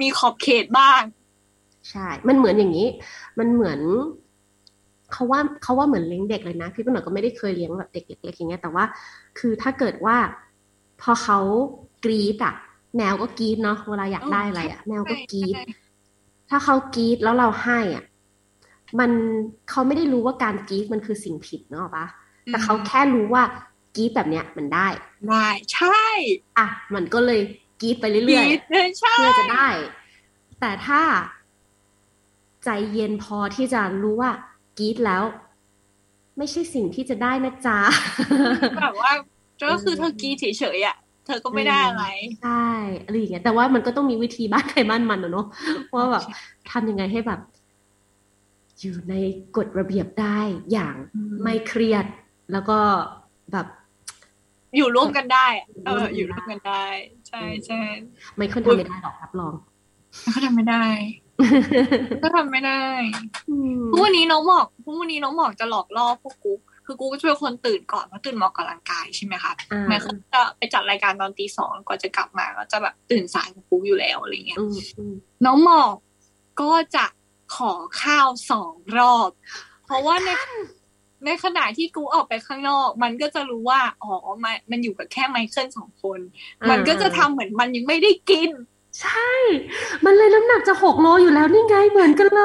[0.00, 1.00] มีขอบเขตบ้าง
[1.90, 2.88] ใช่ มันเหมือนอย่างนี้
[3.38, 3.80] มันเหมือน
[5.12, 8.84] เขาว่าเขาว่าเหมือนเลี้ยงเด็กเลยนะ พี่ก็หน่อยก็ไม่ได้เคยเลี้ยงแบบเด็กเล็กๆอย่างเงี้ยแต่ว่า
[9.38, 10.16] คือถ้าเกิดว่า
[11.02, 11.38] พอเขา
[12.04, 12.54] กรีดอะ
[12.96, 15.54] แมวก็กรีดเนาะเวลาอยากได้อะไรอะแมวก็กรีด
[16.50, 18.04] ถ้าเขากรีดแล้วเราให้อะ
[18.98, 19.10] มัน
[19.70, 22.06] เขาไม่ได้รู้ว่าการกรีดมันคือสิ่งผิดเนาะปะ
[22.46, 23.42] แต่เขาแค่รู้ว่า
[23.96, 24.88] กรีดแบบเนี้ยมันได้
[25.28, 26.02] ได้ใช่
[26.58, 27.40] อะ มันก็เลย
[27.80, 29.68] กรีดไปเรื่อยๆเพื่อจะได้
[30.60, 31.02] แต่ถ้า
[32.64, 34.30] ใจเย็นพอที่จะรู้ว่า
[34.78, 35.22] กรีดแล้ว
[36.38, 37.78] ไม่ใช่สิ่งที่จะได้นะจ๊ะ
[38.80, 39.12] แบบว่า
[39.70, 40.96] ก็คือเธอกรีดเฉยๆอะ
[41.26, 42.04] เธอก็ไม่ได้อะไร
[42.42, 42.66] ใช่
[43.04, 45.46] อะไรอย่างเงี้ยแต่ว่ามันก็ต้องมีวิธีบ้านใครบ้านมันเนาะ
[45.94, 46.24] ว่าแบบ
[46.70, 47.40] ทำยังไงให้แบบ
[48.80, 49.14] อยู่ใน
[49.56, 50.38] กฎระเบียบได้
[50.72, 50.94] อย่าง
[51.42, 52.06] ไม่เครียด
[52.52, 52.78] แล้วก็
[53.52, 53.66] แบบ
[54.76, 55.46] อยู่ร่วมกันได้
[55.86, 56.84] เอออยู่ร่วมกันได้
[57.28, 57.80] ใช่ใช่
[58.36, 59.54] ไม่ค่อยทำไม่ได้หรอกครับลอง
[60.30, 60.84] เขาทำไม่ได้
[62.22, 62.82] ก็ทำไม่ได้
[63.92, 69.52] พรุ่งนี้น้องหมอกพรุ่งนี้น้องหมอกจะหลอกล่อพวกกุ๊ก คือกูก็ช่วยคนตื่นก่อนเพราะตื่นมาออกกำลังกายใช่ไหมคะ
[69.88, 74.58] แม่เขาจะไปจัดรายการตอนตีสองก่อนจะกลับมาก็จะแบบตื่นสายกูอยู่แล้วอะไรเงี้ย
[75.44, 75.94] น้องหมอก
[76.60, 77.06] ก็จะ
[77.56, 77.72] ขอ
[78.02, 79.30] ข้าวสองรอบ
[79.84, 80.30] เพราะว่าใน
[81.24, 84.12] ในขณะที่กูออกไปข้างนอก มันก็จะรู้ว่าอ๋อ
[84.44, 86.20] มันมันอยู่กับแค่ไมเคิลสองคน
[86.70, 88.50] มันก็จะทำเหมือนมันยังไม่ได้กิน
[89.00, 89.32] ใช่
[90.04, 92.42] มันเลยน้ำหนักจะหกโลอยู่แล้วนี่ไงเหมือนกันเล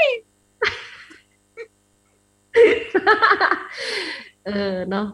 [0.00, 0.02] ย
[4.46, 5.06] เออเนาะ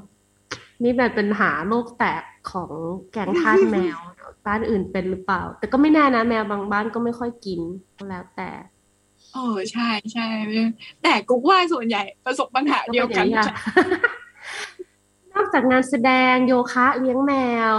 [0.82, 2.70] นี่แบบเป็นหาโรคแตกของ
[3.12, 3.98] แกงทาสแมว
[4.46, 7.60] บ้านอื่นเป็นหรือเปล่า แต่ก็ไม่แน่นะแมวบางบ้านก็ไม่ค่อยกิน
[7.96, 8.50] ก็แล้วแต่
[9.32, 10.28] เออใช่ใช่
[11.02, 13.26] แต่กุ๊กว่าส่วนใหญ่ประสบปัญหาเดียวกัน
[15.34, 17.34] นอกจากงานแสดงโยคะเลี้ยงแม
[17.72, 17.74] ว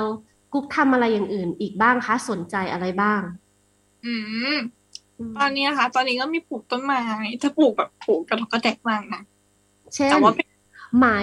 [0.53, 3.21] กุ๊กทำอะไรอย่างอื่น อีกบ้างคะสนใจอะไรบ้าง
[4.05, 4.13] อื
[4.53, 4.55] ม
[5.37, 7.01] ตอนนี้นะคะ ตอนนี้ก็มีปลูกต้นไม้
[7.41, 9.21] ถ้าปลูกแบบปลูกกระทบกระแทกมากนะ
[9.95, 10.47] เช่นแต่ว่าเป็น
[10.97, 11.17] ไม้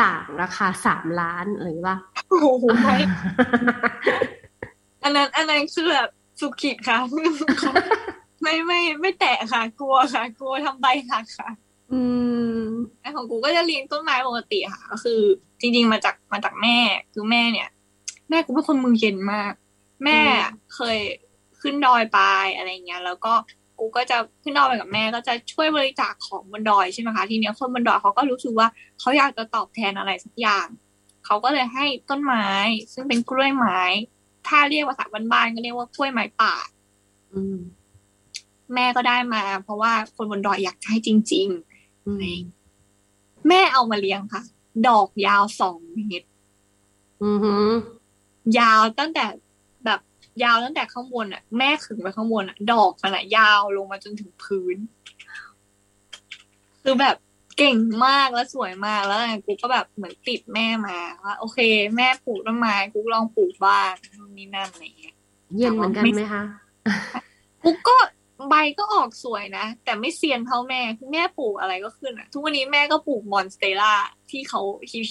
[0.00, 1.98] ด่างราคาสามล้านอะไรป่ะ
[2.30, 2.96] โอ้โหไม่
[5.02, 6.08] อันนั้นอันนั้นคือแบบ
[6.40, 6.98] สุขิดค่ะ
[8.42, 11.50] ไม่ไม่ไม่แตะค่ะ กลัวค่ะ กลัวทำใบหักค่ะ
[11.92, 12.00] อื
[12.56, 12.62] ม
[13.00, 15.20] ไอของกูก็จะเลี้ยงต้นไม้ปกติค่ะ ก็คือ
[15.60, 16.76] จริง ๆ มาจากมาจากแม่
[17.12, 17.68] คือแม่เนี่ย
[18.28, 19.52] แม่กูเป็นคนมือเย็นมาก
[20.04, 20.18] แม่
[20.74, 20.98] เคย
[21.60, 22.20] ขึ้นดอยไป
[22.56, 23.32] อะไรเงี้ย แล้วก็
[23.84, 28.68] กูก็จะขึ้นดอยไปกับแม่ก็จะช่วยบริจาคของบนดอยใช่ไหมคะทีเนี้ยคนบนดอยเขาก็รู้สึกว่า
[29.00, 30.66] เขาอยากจะตอบแทนอะไรสักอย่าง
[31.26, 32.46] เขาก็เลยให้ต้นไม้
[32.92, 33.80] ซึ่งเป็นกล้วยไม้
[34.48, 36.54] ถ้าเรียกภาษาบ้านๆก็เรียกว่ากล้วยไม้ป่า
[37.32, 37.56] อืม
[38.74, 42.36] แม่ก็ได้มา เพราะว่าคนบนดอยอยากให้จริงๆอืม
[43.48, 44.42] แม่เอามาเลี้ยงค่ะ
[44.88, 46.28] ดอกยาวสองเมตร
[47.22, 47.68] อือหือ
[48.58, 49.51] ยาวตั้งแต่แบบ
[50.42, 54.76] ยาวตั้งแต่ข้างบนอะ แม่ขึงไปข้างบนอะ ดอกมันอะยาวลงมาจนถึงพื้น
[56.82, 57.16] คือแบบ
[57.58, 61.58] เก่งมากและสวยมากแล้วกูก็แบบเหมือนติดแม่มาว่าโอเค
[61.96, 65.14] แม่ปลูกต้นไม้กูลองปลูกบ้างนู่นนี่นั่นอะไรอย่างเงี้ย
[65.56, 66.42] เย็นเหมือนกันไหมคะ
[67.64, 67.96] กูก็
[68.48, 73.92] ใบก็ออกสวยนะ แต่ไม่เซียนเท่าแม่คือแม่ปลูกอะไรก็ขึ้นอะ ทุกวันนี้แม่ก็ปลูกมอนสเตล่า
[74.30, 74.60] ที่เขา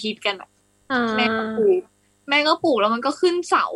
[0.02, 0.50] ฮิตๆกันอะ
[0.92, 1.80] อ่าแม่ก็ปลูก
[2.28, 3.66] แม่ก็ปลูกแล้วมันก็ขึ้นเสา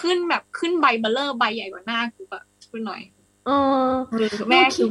[0.00, 3.02] ขึ้นแบบขึ้นใบเบลเลอร์ใบใหญ่กว่าหน้ากูอะขึ้นหน่อย
[3.46, 3.50] เอ
[3.86, 3.88] อ
[4.50, 4.88] แม่คือ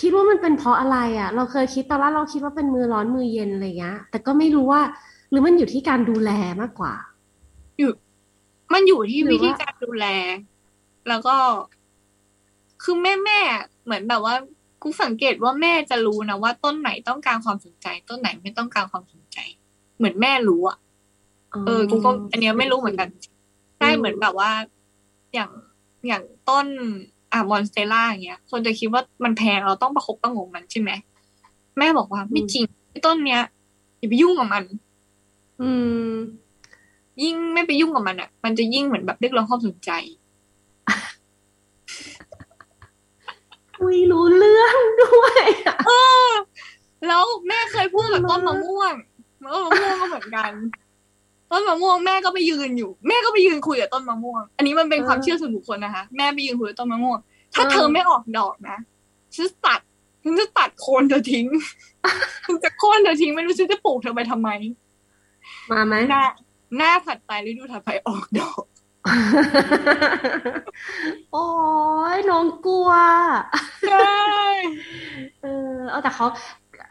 [0.00, 4.82] คิดว่ามันเป็นเพราะอะไรอะ เราเคยคิดตอนแรกเราคิดว่าเป็นมือร้อนมือเย็นอะไรเงี้ย แต่ก็ไม่รู้ว่า
[5.30, 6.94] หรือมันอยู่ที่การดูแลมากกว่า
[7.78, 7.92] อยู่
[8.72, 10.06] มันอยู่ที่หรือวิธีว่าการดูแล
[11.08, 11.36] แล้วก็
[12.82, 13.40] คือแม่แม่
[13.84, 14.34] เหมือนแบบว่า
[14.82, 19.38] กูสังเกตว่าแม่จะรู้นะว่าต้นไหนต้องการความสนใจ ต้นไหนไม่ต้องการความสนใจ
[19.96, 20.78] เหมือนแม่รู้อะ
[21.66, 23.08] เออกูก็อันเนี้ยไม่รู้เหมือนกัน
[23.78, 24.50] ใช่อืมเหมือนแบบว่า
[25.34, 25.50] อย่าง
[26.06, 26.66] อย่างต้น
[27.32, 30.90] อ่ามอนสเตล่าอย่างเงี้ยคนจะคิดว่ามันแพงเราต้องประคบประหงมมันใช่ไหม
[31.78, 33.42] แม่บอกว่าไม่จริงไอ้ต้นเนี้ย
[33.98, 34.64] อย่าไปยุ่งกับมัน
[35.60, 35.68] อื
[36.08, 36.10] ม
[37.22, 39.90] ยิ่งไม่ไปยุ่งกับมันอะ มันจะยิ่งเหมือนแบบเรียกร้องความสนใจ
[43.80, 45.76] อุ้ยรู้เรื่องด้วยอะ
[47.06, 48.92] แล้วแม่เคยพูดกับต้นมะม่วง
[49.52, 50.52] ต้นมะม่วงก็เหมือนกัน
[51.50, 57.18] ต้นมะม่วงแม่ก็ไปยืนอยู่ แม่ก็ไปยืนคุยกับต้นมะม่วง อันนี้มันเป็นความเชื่อส่วนบุคคลนะคะ แม่ไปยืนคุยกับต้นมะม่วง
[57.54, 58.76] ถ้าเธอไม่ออกดอกนะ
[59.34, 59.80] ฉันจะตัด
[60.24, 61.46] ฉันจะตัดโคนเธอทิ้ง
[62.44, 64.48] ฉันจะโค่นเธอทิ้งไม่รู้ฉันจะปลูกเธอไปทำไม
[65.70, 66.22] มาไหมหน้า
[66.76, 68.64] หน้าถัดไปฤดูถัดไปออกดอก
[71.32, 71.46] โอ้
[72.16, 72.90] ยน้องกลัว
[73.88, 74.10] ใช่
[75.42, 76.26] เออเอาแต่เขา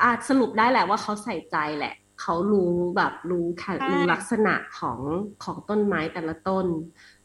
[0.04, 5.00] อาจสรุปได้แหละว่าเขาใส่ใจแหละ เขารู้แบบรู้ค่ะรู้ลักษณะของ
[5.44, 6.66] ของต้นไม้แต่ละต้น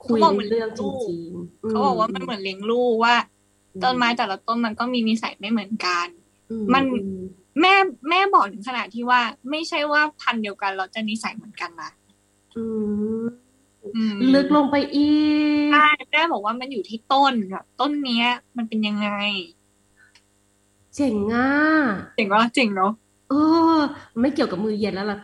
[0.07, 3.17] คุยในเรื่องจริงๆเขาบอกว่ามันเหมือนเลี้ยงลูกว่า
[3.85, 6.07] ต้นไม้แต่ละต้นมันก็มีนิสัยไม่เหมือนกัน
[6.51, 7.01] อืมันอื
[7.61, 7.75] แม่
[8.09, 9.21] แม่บอกถึงขนาดที่ว่า
[9.51, 11.91] ไม่ใช่ว่าพันธุ์เดียวกันเราจะนิสัยเหมือนกันนะ
[12.57, 12.65] อื
[13.23, 13.27] ม
[13.97, 15.13] อืมลึกลงไปอี
[15.67, 19.09] กใช่แม่บอกว่ามันอยู่ที่ต้นแบบต้นเนี้ย มันเป็นยังไง
[20.95, 21.49] เจ๋งอะ
[22.17, 22.93] เจ๋งว่าจริงเนาะ
[23.31, 23.35] เอ
[23.77, 23.79] อ
[24.21, 25.19] ไม่เกี่ยวกับมือเย็นแล้วล่ะ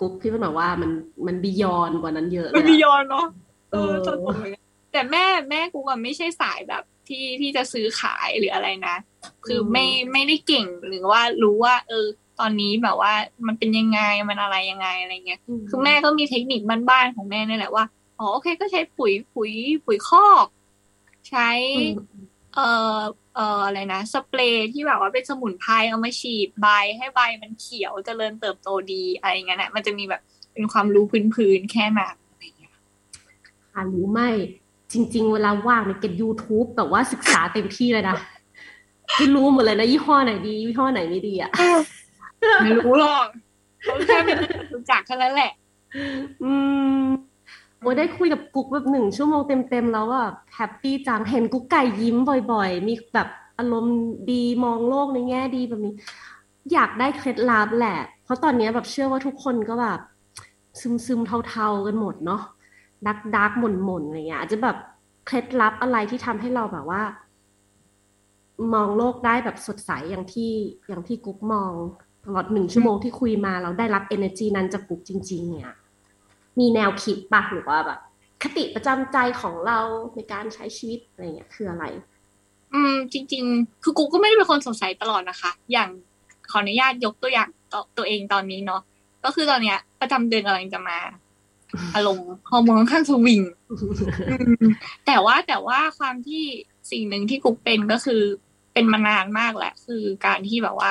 [0.00, 0.90] กุ๊กพี่มันบอกว่ามัน
[1.26, 3.26] มันบียอนกว่านั้นเยอะเลมันยมีอะยอนเนาะ
[3.72, 4.52] เออเออจนผมเลย
[4.92, 8.96] แต่แม่แม่กูอะไม่ใช่สายแบบที่ที่จะซื้อขายหรืออะไรนะ
[9.46, 12.06] คือไม่ไม่ได้เก่งหรือว่ารู้ว่า เออ
[12.40, 13.12] ตอนนี้แบบว่า
[13.46, 17.84] มันเป็นยังไงมันอะไรยังไงอะไรเงี้ย คือแม่ก็มีเทคนิคบ้านๆของแม่นี่แหละว่า
[18.18, 19.52] อ๋อโอเคก็ใช้ปุ๋ยปุ๋ย
[19.86, 20.46] ปุ๋ยคอก
[21.28, 21.48] ใช้
[21.78, 21.92] อืม
[22.54, 22.98] เอ่อ
[23.38, 26.66] เอ่ออะไรนะสเปรย์ที่แบบว่าเป็นสมุนไพรเอามาฉีดใบ
[26.96, 30.22] ให้ใบมันเขียวเจริญเติบโตดีอะไรอย่างเงี้ยนะมันจะมีแบบ
[30.52, 32.74] เป็นความรู้พื้นๆแค่นั้นอะไรอย่างเงี้ย
[33.74, 34.20] อ่ารู้ไหม
[34.92, 38.16] จริง ๆ เวลาว่างเนี่ยเก็บ YouTube แบบว่าศึกษาเต็มที่เลยนะ
[39.14, 41.50] คือรู้หมดเลยนะยี่ห้อไหนดียี่ห้อไหนไม่ดีอะ
[42.62, 43.26] ไม่รู้หรอก
[43.82, 44.36] เขาแค่เป็น
[44.74, 45.52] รู้จักแค่นั้นแหละ
[46.42, 46.52] อื
[47.00, 47.04] ม
[47.80, 52.16] โอ้ยได้คุยกับกุ๊กแบบหนึ่งชั่วโมงเต็มๆแล้วแบบแฮปปี้จังเห็นกุ๊กไก่ยิ้ม
[52.52, 53.98] บ่อยๆ มีแบบอารมณ์
[54.30, 55.94] ดีมองโลกในแง่ดีแบบนี้
[56.72, 60.00] อยากได้เคล็ดลับแหละ เพราะตอนนี้แบบเชื่อว่าทุกคนก็แบบ
[61.06, 62.42] ซึมๆเทาๆกันหมดเนาะ
[63.06, 64.76] ดักดักหม่นหม่นๆอะไรเงี้ยอาจจะแบบ
[65.26, 67.02] เคล็ดลับอะไรที่ทำให้เราแบบว่า
[68.74, 70.52] มองโลกได้แบบสดใสอย่างที่
[70.88, 71.72] อย่างที่กุ๊กมอง
[72.24, 75.70] ตลอดหนึ่งชั่วโมงที่คุยมาเราได้รับ energy นั้นจากกุ๊กจริง ๆ เนี่ย
[76.58, 78.00] มีแนวคิดปะหรือว่าแบบ
[78.42, 79.78] คติประจำใจของเรา
[80.14, 81.84] ในการใช้ชีวิตอะไรเงี้ยคืออะไร
[82.74, 85.88] อืม จริง ๆ คือกูก็ไม่ได้เป็นคนสงสัยตลอดนะคะ อย่าง
[86.50, 88.82] ขออนุญาตยกตัวอย่างตัวตัวเองตอนนี้เนาะ
[89.24, 90.98] ก็คือตอนเนี้ย ประจำเดือนกำลังจะมา
[91.94, 93.42] อารมณ์ฮอร์โมนค่อนข้างสวิง
[95.06, 96.44] แต่ว่าแต่ว่าความที่
[96.90, 98.22] สิ่งหนึ่งที่กุ๊กเป็นก็คือ
[98.72, 100.90] เป็นมานานมากแหละ คือการที่แบบว่า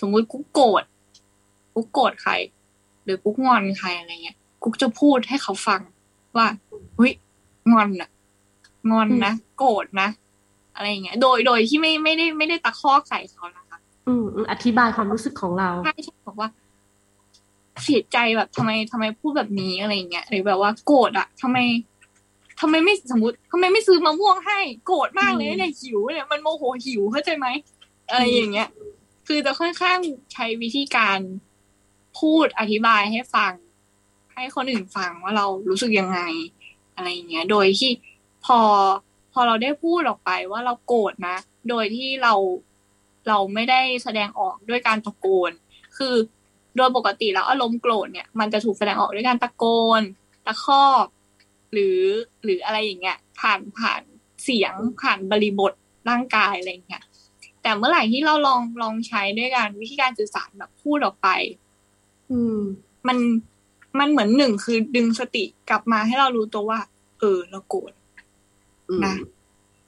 [0.00, 0.84] สมมุติกุ๊กโกรธ
[1.74, 2.32] กุ๊กโกรธใคร
[3.04, 5.80] หรือกุ๊กงอนใครอะไรเงี้ย กุ๊กจะพูดให้เขาฟัง
[6.36, 6.46] ว่า
[6.96, 7.12] เฮ้ย
[7.72, 8.10] งอนอะ
[8.90, 10.08] งอนนะโกรธนะ
[10.74, 16.48] อะไรเงี้ย โดยโดยที่ไม่ไม่ได้ไม่ได้ตะคอกใส่เขานะคะ อืมอธิบายความรู้สึกของเราใช่ใช่บอกว่า
[17.84, 21.58] เสียใจแบบทำไมทำไมพูดแบบนี้อะไรเงี้ยหรือแบบว่าโกรธอะทำไม
[22.60, 27.46] ทำไมไม่สมมติทำไมไม่ซื้อมะม่วงให้ โกรธมากเลยเนี่ยหิวเนี่ยมันโมโหหิวเข้าใจไหม
[28.10, 28.68] อะไรอย่างเงี้ย
[29.26, 29.98] คือจะค่อนข้าง
[30.32, 31.18] ใช้วิธีการ
[32.20, 33.52] พูดอธิบายให้ฟัง
[34.34, 36.20] ให้คนอื่นฟังว่าเรารู้สึกยังไง
[36.96, 37.90] อะไรเงี้ย โดยที่
[38.44, 38.60] พอ
[39.32, 41.36] พอเราได้พูดออกไปว่าเราโกรธนะ
[41.68, 42.34] โดยที่เรา
[43.28, 45.52] เราไม่ได้แสดงออกด้วยการตะโกน
[45.96, 46.14] คือ
[46.76, 49.64] โดยปกติแล้วอารมณ์โกรธเนี่ย มันจะถูกแสดงออกด้วยการตะโก
[50.00, 50.02] น
[50.46, 51.06] ตะคอก
[51.72, 52.00] หรือ
[52.44, 54.02] หรืออะไรอย่างเงี้ย ผ่านผ่าน
[54.44, 55.72] เสียงผ่านบริบท
[56.08, 57.04] ร่างกายอะไรเงี้ย
[57.62, 61.28] แต่เมื่อไหร่ที่เราลองลองใช้ด้วยการวิธีการสื่อสารแบบพูดออกไป
[62.30, 62.58] อืม
[63.08, 63.18] มัน
[63.98, 66.80] มันเหมือนหนึ่งคือดึงสติกลับมาให้เรารู้ตัวว่า
[67.18, 67.92] เออ เราโกรธ
[69.06, 69.14] นะ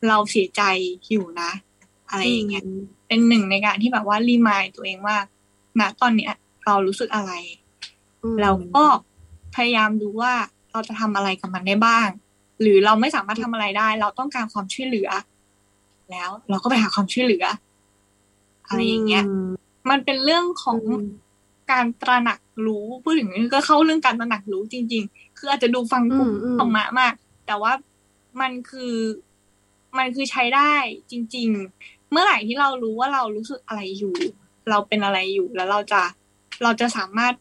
[0.09, 0.63] เราเสียใจ
[1.11, 1.51] อยู่นะ
[2.09, 2.65] อะไรอย่างเงี้ย
[3.07, 5.17] เป็นหนึ่งในการที่แบบว่ารีมายตัวเองว่า
[5.81, 6.33] ณตอนเนี้ย
[6.67, 7.33] เรารู้สึกอะไร
[8.43, 8.85] เราก็
[9.55, 10.33] พยายามดูว่า
[10.73, 12.09] เราจะทำอะไรกับมันได้บ้าง
[12.61, 15.11] หรือเราไม่สามารถทำอะไรได้ เราต้องการความช่วยเหลือ
[16.11, 17.45] แล้วเราก็ไปหาความช่วยเหลือ
[18.67, 19.25] อะไรอย่างเงี้ย
[19.91, 20.79] มันเป็นเรื่องของ
[21.71, 27.13] การตระหนัก รู้พูดถึงก็เข้าเรื่องการตระหนักรู้จริง ๆ คืออาจจะดูฟังกุ้งธรรมะมาก
[27.47, 27.73] แต่ว่า
[28.41, 28.95] มันคือ
[29.99, 30.73] มันคือใช้ได้
[31.11, 31.49] จริง
[31.81, 34.15] ๆ เมื่อไหร่ที่เรารู้ว่าเรารู้สึกอะไรอยู่
[34.71, 36.03] เราเป็นอะไรอยู่แล้วเราจะ
[36.63, 37.35] เราจะสามารถ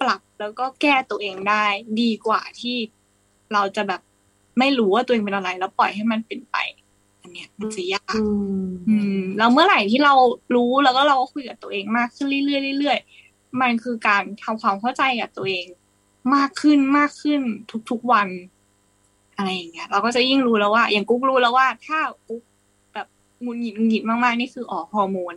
[0.00, 1.64] ปรับแล้วก็แก้ตัวเองได้
[2.00, 2.76] ดีกว่าที่
[3.52, 4.00] เราจะแบบ
[4.58, 6.56] ไม่รู้ว่าตัวเองเป็นอะไร แล้วปล่อยให้มันเป็นไป
[7.22, 8.16] อันเนี้ยมันจะยาก
[8.88, 10.14] อืมแล้วเมื่อไหร่ที่เรา
[10.54, 13.25] รู้แล้วก็เราก็คุยกับตัวเองมากขึ้นเรื่อยๆเรื่อยๆ
[13.60, 15.66] มันคือการทำความเข้าใจกับตัวเอง
[16.34, 17.40] มากขึ้นมากขึ้น
[17.90, 18.28] ทุกๆวัน
[19.36, 21.98] อะไรอย่างเงี้ย เราก็จะยิ่งรู้แล้วว่า อย่างกุ๊กรู้แล้วว่า ถ้า
[22.28, 22.42] กุ๊ก
[22.94, 23.06] แบบ
[23.44, 25.34] มุนหงิดหงิดมากๆนี่คืออ๋อฮอร์โมน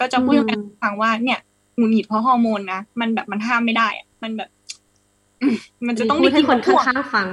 [0.00, 1.40] ก็จะพูดให้ฟังว่าเนี่ย
[1.78, 4.50] มุนหงิดเพราะฮอร์โมนนะมันแบบมันห้ามไม่ได้อะมันแบบ
[5.86, 7.28] มันจะต้องมีให้คนข้างๆฟัง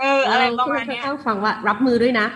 [0.00, 2.26] เออ อะไรประมาณนี้ข้างฟังว่า รับมือด้วยนะ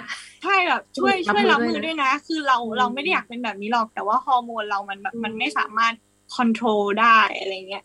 [0.42, 5.92] ใช่แบบช่วยช่วยรับมือด้วยนะ คือเราเราไม่ได้อยากเป็นแบบนี้หรอกแต่ว่าฮอร์โมนเรามันแบบมันไม่สามารถ
[6.36, 7.84] คอนโทรลได้อะไรเงี้ย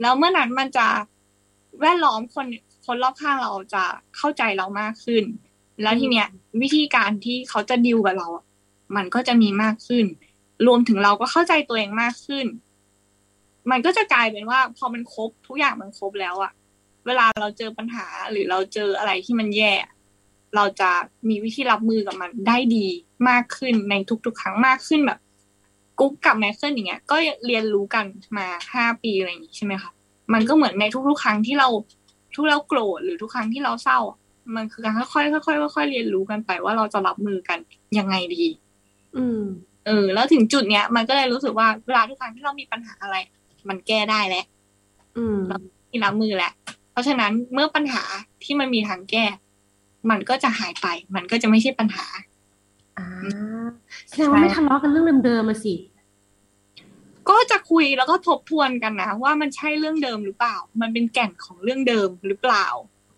[0.00, 0.86] แล้วเมื่อนั้นมันจะ
[1.80, 2.46] แวดล้อมคน
[2.86, 3.84] คนรอบข้างเราจะ
[4.16, 5.24] เข้าใจเรามากขึ้น
[5.82, 6.28] แล้วทีเนี้ย
[6.62, 8.28] วิธีการที่เขาจะดิวกับเรา
[8.96, 10.04] มันก็จะมีมากขึ้น
[10.66, 12.46] รวมถึงเราก็เข้าใจตัวเองมากขึ้น
[13.70, 16.52] มันก็จะกลายเป็นว่า พอมันครบทุกอย่างมันครบแล้วอะ
[17.06, 19.72] เวลาเราเจอปัญหาหรือเราเจออะไรที่มันแย่
[20.56, 20.90] เราจะ
[21.28, 22.86] มีวิธีรับมือกับมันได้ดี
[23.28, 23.94] มากขึ้นใน
[24.26, 25.18] ทุกๆ ครั้งมากขึ้นแบบ
[25.98, 27.16] กุ๊กกับแมคเคิลอย่างเงี้ย ก็
[27.46, 28.04] เรียนรู้กัน
[28.36, 29.90] มาห้าปีอะไรอย่างงี้ใช่ไหมคะ
[30.32, 31.68] มันก็เหมือนในทุกๆ ครั้งที่เรา
[32.34, 33.98] ทุกเราโกรธหรือทุกครั้งที่เราเศร้า
[34.54, 37.58] มันคือการค่อยๆค่อยๆค่อยๆเรียนรู้กันไปว่าเราจะรับมือกัน
[37.98, 38.44] ยังไงดี
[39.16, 39.42] อืม
[39.86, 43.16] เออ แล้วถึงจุดเนี้ย มันก็เลยรู้สึกว่าเวลาทุกครั้งที่เรามีปัญหาอะไร
[43.68, 44.44] มันแก้ได้แล้ว
[45.16, 45.58] อืมเรา
[45.90, 46.52] ที่รับมือแล้ว
[46.92, 48.02] เพราะฉะนั้นเมื่อปัญหา
[48.44, 49.24] ที่มันมีทางแก้
[50.10, 52.04] มันก็จะหายไป มันก็จะไม่ใช่ปัญหา
[52.98, 53.06] อ่า
[54.08, 55.74] แสดงว่าไม่ทะเลาะกันเรื่องเดิมๆมาสิ
[57.28, 62.66] ก็จะคุยแล้วก็ทบทวนกันนะว่ามันใช่เรื่องเดิมหรือเปล่า มันเป็นแก่นของเรื่องเดิมหรือเปล่า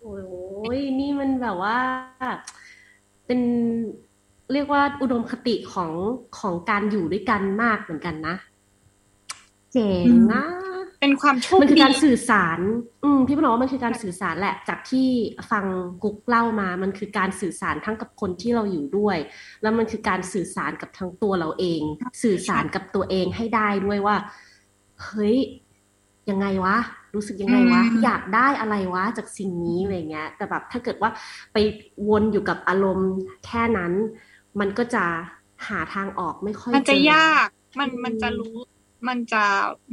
[0.01, 1.77] โอ้ยนี่มันแบบว่า
[3.25, 3.41] เป็น
[4.53, 5.91] เรียกว่าอุดมคติของ
[6.39, 8.35] ของการอยู่ด้วยกันมากเหมือนกันนะ
[9.73, 10.43] เจ๋งนะ
[10.99, 12.59] เป็นความโชคดีมันคือการสื่อสาร
[13.03, 15.07] อืมพี่พนว่ามันคือการสื่อสารแหละ จากที่
[15.51, 15.65] ฟัง
[16.03, 19.17] กุ๊กเล่ามา มันคือการสื่อสารทั้งกับคนที่เราอยู่ด้วย
[19.61, 21.81] แล้วมันคือการสื่อสารกับทั้งตัวเราเอง
[22.23, 24.15] สื่อสารกับตัวเองให้ได้ด้วยว่า
[25.03, 25.37] เฮ้ย
[26.29, 26.77] ยังไงวะ
[27.15, 31.09] รู้สึกยังไงวะ อยากได้อะไรวะ จากสิ่งนี้อะไรเงี้ย แต่แบบถ้าเกิดว่า
[31.53, 31.57] ไป
[32.09, 33.11] วนอยู่กับอารมณ์
[33.45, 33.93] แค่นั้น
[34.59, 35.03] มันก็จะ
[35.67, 37.47] หาทางออกไม่ค่อยมันจะยาก
[37.79, 38.55] มันมันจะรู้
[39.07, 39.43] มันจะ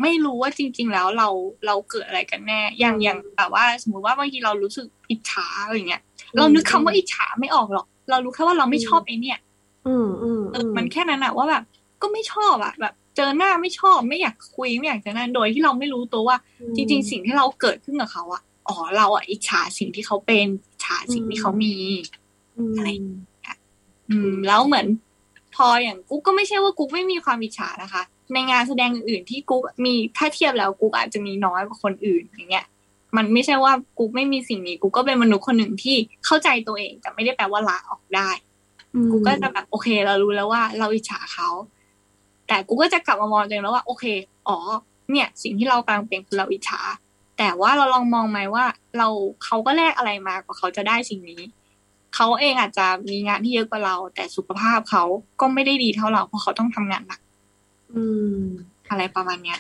[0.03, 1.29] ไม่รู้ว่าจริง ๆ แล้วเรา
[1.67, 6.03] เราเกิดอะไรกันแน่ อย่างอย่างแบบว่า สมมุติว่าบางทีเรารู้สึกอิจฉาอะไรเงี้ย
[6.37, 9.39] เรานึกคำว่าอิจฉาไม่ออกหรอก เรารู้แค่ว่าเราไม่ชอบไอ้นี่ย
[9.87, 10.43] อืมอืม
[10.77, 11.63] มันแค่นั้นอะว่าแบบ
[12.03, 16.37] ก็ไม่ชอบอะแบบ เจอหน้าไม่ชอบไม่อยากคุยไม่อยากเจอหน้าโดยที่เราไม่รู้ตัวว่า
[16.77, 21.75] จริง ๆ สิ่งที่เราเกิดขึ้นกับเขาอะอ๋อเราอะอิจฉาสิ่งที่เขาเป็นอิจฉาสิ่งที่เขามี
[22.77, 22.89] อะไร
[24.11, 24.87] อืม แล้วเหมือน
[25.55, 28.03] พออย่างกุ๊กก็ไม่ใช่ว่ากุ๊กไม่มีความอิจฉานะคะ
[28.33, 32.67] ในงานแสดงอื่นๆที่กุ๊กมีถ้าเทียบแล้วกุ๊กอาจจะมีน้อยกว่าคนอื่นอย่างเงี้ย
[33.17, 38.31] มันไม่ใช่ว่ากูไม่มีสิ่งนี้กูก็เป็นมนุษย์คนหนึ่งที่เข้าใจตัวเองแต่ไม่ได้แปลว่าลาออกได้
[39.11, 41.49] กูก็จะแบบโอเค เรารู้แล้วว่า เราอิจฉาเขา
[42.49, 44.05] แต่กูก็จะกลับมามองตัวเองแล้วว่าโอเค
[44.49, 44.59] อ๋อ
[45.11, 46.81] เนี่ย สิ่งที่เรากำลังเป็นคือเราอิจฉา
[47.39, 48.65] แต่ว่าเราลองมองไหมว่า
[48.99, 49.09] เรา
[49.45, 51.43] เขาก็แลกอะไรมากว่าเขาจะได้สิ่งนี้
[52.15, 55.05] เขาเองอาจจะมีงานที่เยอะกว่าเรา แต่สุขภาพเขา
[55.41, 57.21] ก็ไม่ได้ดีเท่าเราเพราะเขาต้องทำงานหนัก
[57.97, 58.05] อื
[58.37, 58.39] ม
[58.91, 59.59] อะไรประมาณเนี้ย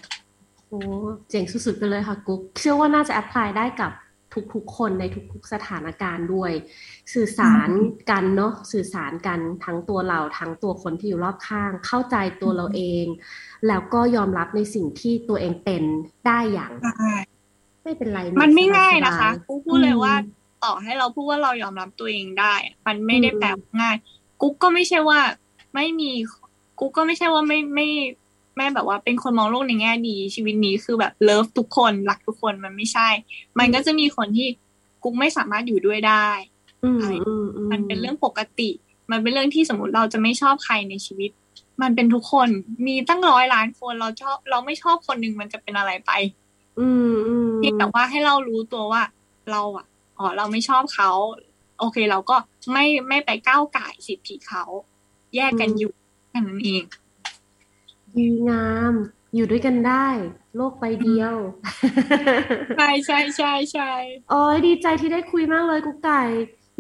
[0.69, 0.81] โอ้
[1.31, 3.93] เจ๋งสุดๆไปเลยค่ะกุ๊กเชื่อว่าน่าจะแอพพลายได้กับ
[4.55, 6.53] ทุกๆคนในทุกๆสถานการณ์ด้วย
[7.15, 7.69] สื่อสาร
[8.11, 13.07] กันเนาะสื่อสารกันทั้งตัวเราทั้งตัวคนที่อยู่รอบข้าง เข้าใจตัวเราเอง
[13.69, 15.83] แล้วก็ยอมรับในสิ่งที่ตัวเองเป็น
[16.27, 16.73] ได้อย่าง
[17.85, 20.15] ไม่เป็นไร มันไม่ง่ายนะคะกูพูดเลยว่า
[20.65, 22.55] ต่อให้เราพูดว่าเรายอมรับตัวเองได้
[22.87, 23.49] มันไม่ได้แปล
[23.81, 23.97] ง่าย
[24.41, 25.21] กุ๊กก็ไม่ใช่ว่า
[25.75, 26.11] ไม่มี
[26.81, 27.89] กุ๊กก็ไม่ใช่ว่าไม่ไม่
[28.57, 33.09] แม่แบบว่าเป็นคนมองโลกในแง่ดี ชีวิตนี้คือแบบเลิฟทุกคนรักทุกคนมันไม่ใช่
[33.59, 34.49] มันก็จะมีคนที่
[35.03, 36.29] กุ๊กไม่สามารถอยู่ด้วยได้
[37.71, 38.71] มันเป็นเรื่องปกติ
[39.11, 41.31] มันเป็นเรื่องที่สมมติเราจะไม่ชอบใครในชีวิต
[41.83, 42.49] มันเป็นทุกคน
[42.87, 46.13] มีตั้งร้อยล้านคนเราชอบ เราไม่ชอบคนหนึ่งมันจะเป็นอะไรไป
[46.79, 49.03] อืมอืมแต่ว่าให้เรารู้ตัวว่า
[49.51, 49.87] เราอะ
[50.19, 51.11] อ๋อเราไม่ชอบเขา
[51.79, 52.37] โอเคเราก็
[52.73, 54.65] ไม่ไม่ไปก้าวไก่สิทธิเขา
[55.37, 55.93] แยกกันอยู่
[56.29, 56.83] แค่นั้นเอง
[58.17, 58.93] ดีงาม
[59.35, 60.07] อยู่ด้วยกันได้
[60.57, 61.35] โลกใบเดียว
[62.77, 63.93] ใช่ใช่ใช่ใช่
[64.31, 66.23] โอ้ยดีใจที่ได้คุยมากเลยกุ๊กไก่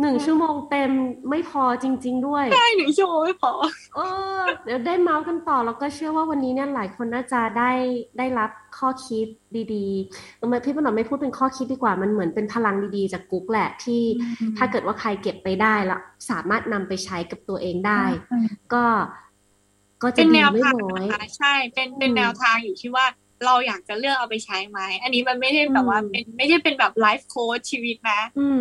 [0.00, 0.90] หนึ่งชั่วโมงเต็ม
[1.30, 3.52] ไม่พอจริง ๆ ด้วย ใช่หนึ่งชั่วโมงไม่พอ
[3.96, 4.00] เอ
[4.38, 7.72] อ เดี๋ยวได้เมาส์กันต่อ แล้วก็เชื่อว่าวันนี้เนี่ยหลายคนน่าจะได้
[8.18, 9.26] ได้รับข้อคิด
[9.74, 14.02] ดีๆทำไมพี่ปนอมไม่พูดเป็นข้อคิดดีกว่ามันเหมือนเป็นพลังดีๆ จากกุ๊กแหละที่
[14.58, 18.02] ถ้าเกิดว่าใครเก็บไปได้แล้วสามารถนำไปใช้กับตัวเองได้
[18.74, 18.84] ก็
[20.02, 21.04] ก็จะดีไม่น้อย
[21.38, 23.06] ใช่ เป็นเป็นแนวทางอยู่ที่ว่า
[23.46, 28.20] เราอยากจะเลือกเอาไปใช้ไหม อันนี้มันไม่ได้แบบว่าเป็นไม่ได้เป็นแบบไลฟ์โค้ชชีวิตนะ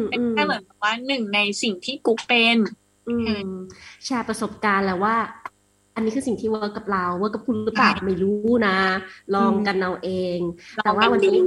[0.09, 2.57] เป็นแค่เหมือนแบบว่าหนึ่งในสิ่งที่กุ๊กเป็น
[4.05, 5.15] แชร์ประสบการณ์แล้วว่า
[5.95, 8.77] อันนี้คือสิ่งที่ work กับเรา work กับคุณหรือเปล่าไม่รู้นะ
[9.35, 10.39] ลองกันเอาเอง
[10.83, 11.37] แต่ว่าวันนี้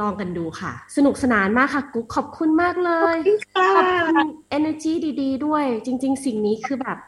[0.00, 3.16] ลองกันดูค่ะ สนุกสนานมากค่ะกุ๊กขอบคุณมากเลย
[3.76, 4.26] ขอบคุณ
[4.58, 6.98] energy ดี ๆ ด้วย จริง ๆ สิ่งนี้คือแบบ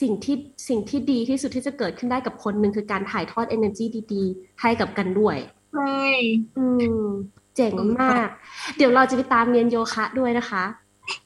[0.00, 0.36] สิ่งที่
[0.68, 5.36] สิ่งที่ดีที่สุดที่จะเกิดขึ้นได้กับคนหนึ่งคือการถ่ายทอด energy ดีๆ ให้กับกันด้วย
[5.74, 6.00] ใช่
[6.58, 6.66] อื
[7.00, 7.04] ม
[7.56, 8.28] เจ๋งมาก
[8.76, 10.64] เดี๋ยวเราจะไปตามเรียนโยคะด้วยนะคะ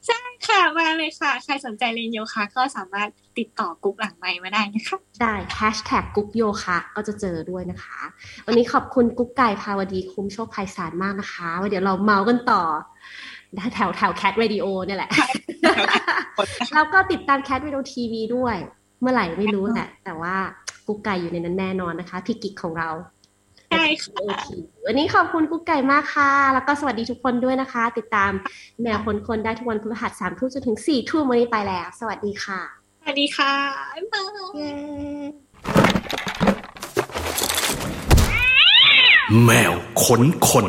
[0.07, 3.09] ใช่ค่ะมาเลยค่ะ ใครสนใจเรียนโยคะก็สามารถ
[3.39, 7.99] ติดต่อกุ๊กหลังไมค์มาได้นะคะ ได้แฮชแท็กกุ๊กโยคะก็จะเจอด้วยนะคะ
[8.45, 12.63] วันนี้ขอบคุณกุ๊กไก่ภาวดีคุ้มโชคไพศาลมากนะคะว่าเดี๋ยวเราเมาท์กันต่อ
[13.73, 15.11] แถวแถว Cat Radio เนี่ยแหละ
[16.73, 18.55] แล้วก็ติดตาม Cat Radio TV ด้วย
[19.01, 20.35] เมื่อไหร่ไม่รู้แหละ แต่ว่า
[20.87, 22.89] กุ๊กไก่อยู่ในนั้นแน่นอนนะคะพี่กิกของเรา
[23.69, 24.21] ใช่ค่ะ
[24.85, 28.31] วันนี้ขอบคุณกุ๊กไก่มากค่ะ แล้วก็สวัสดีทุกคนด้วยนะคะ ติดตาม
[28.81, 32.61] แมวคนคนได้ทุกวันพฤหัสสามทุ่มจนถึงสี่ทุ่มวันนี้ไปแล้ว สวัสดีค่ะ
[32.99, 33.53] สวัสดีค่ะ
[33.95, 35.51] บ๊ายบาย
[39.45, 39.73] แมว
[40.03, 40.67] ขนคน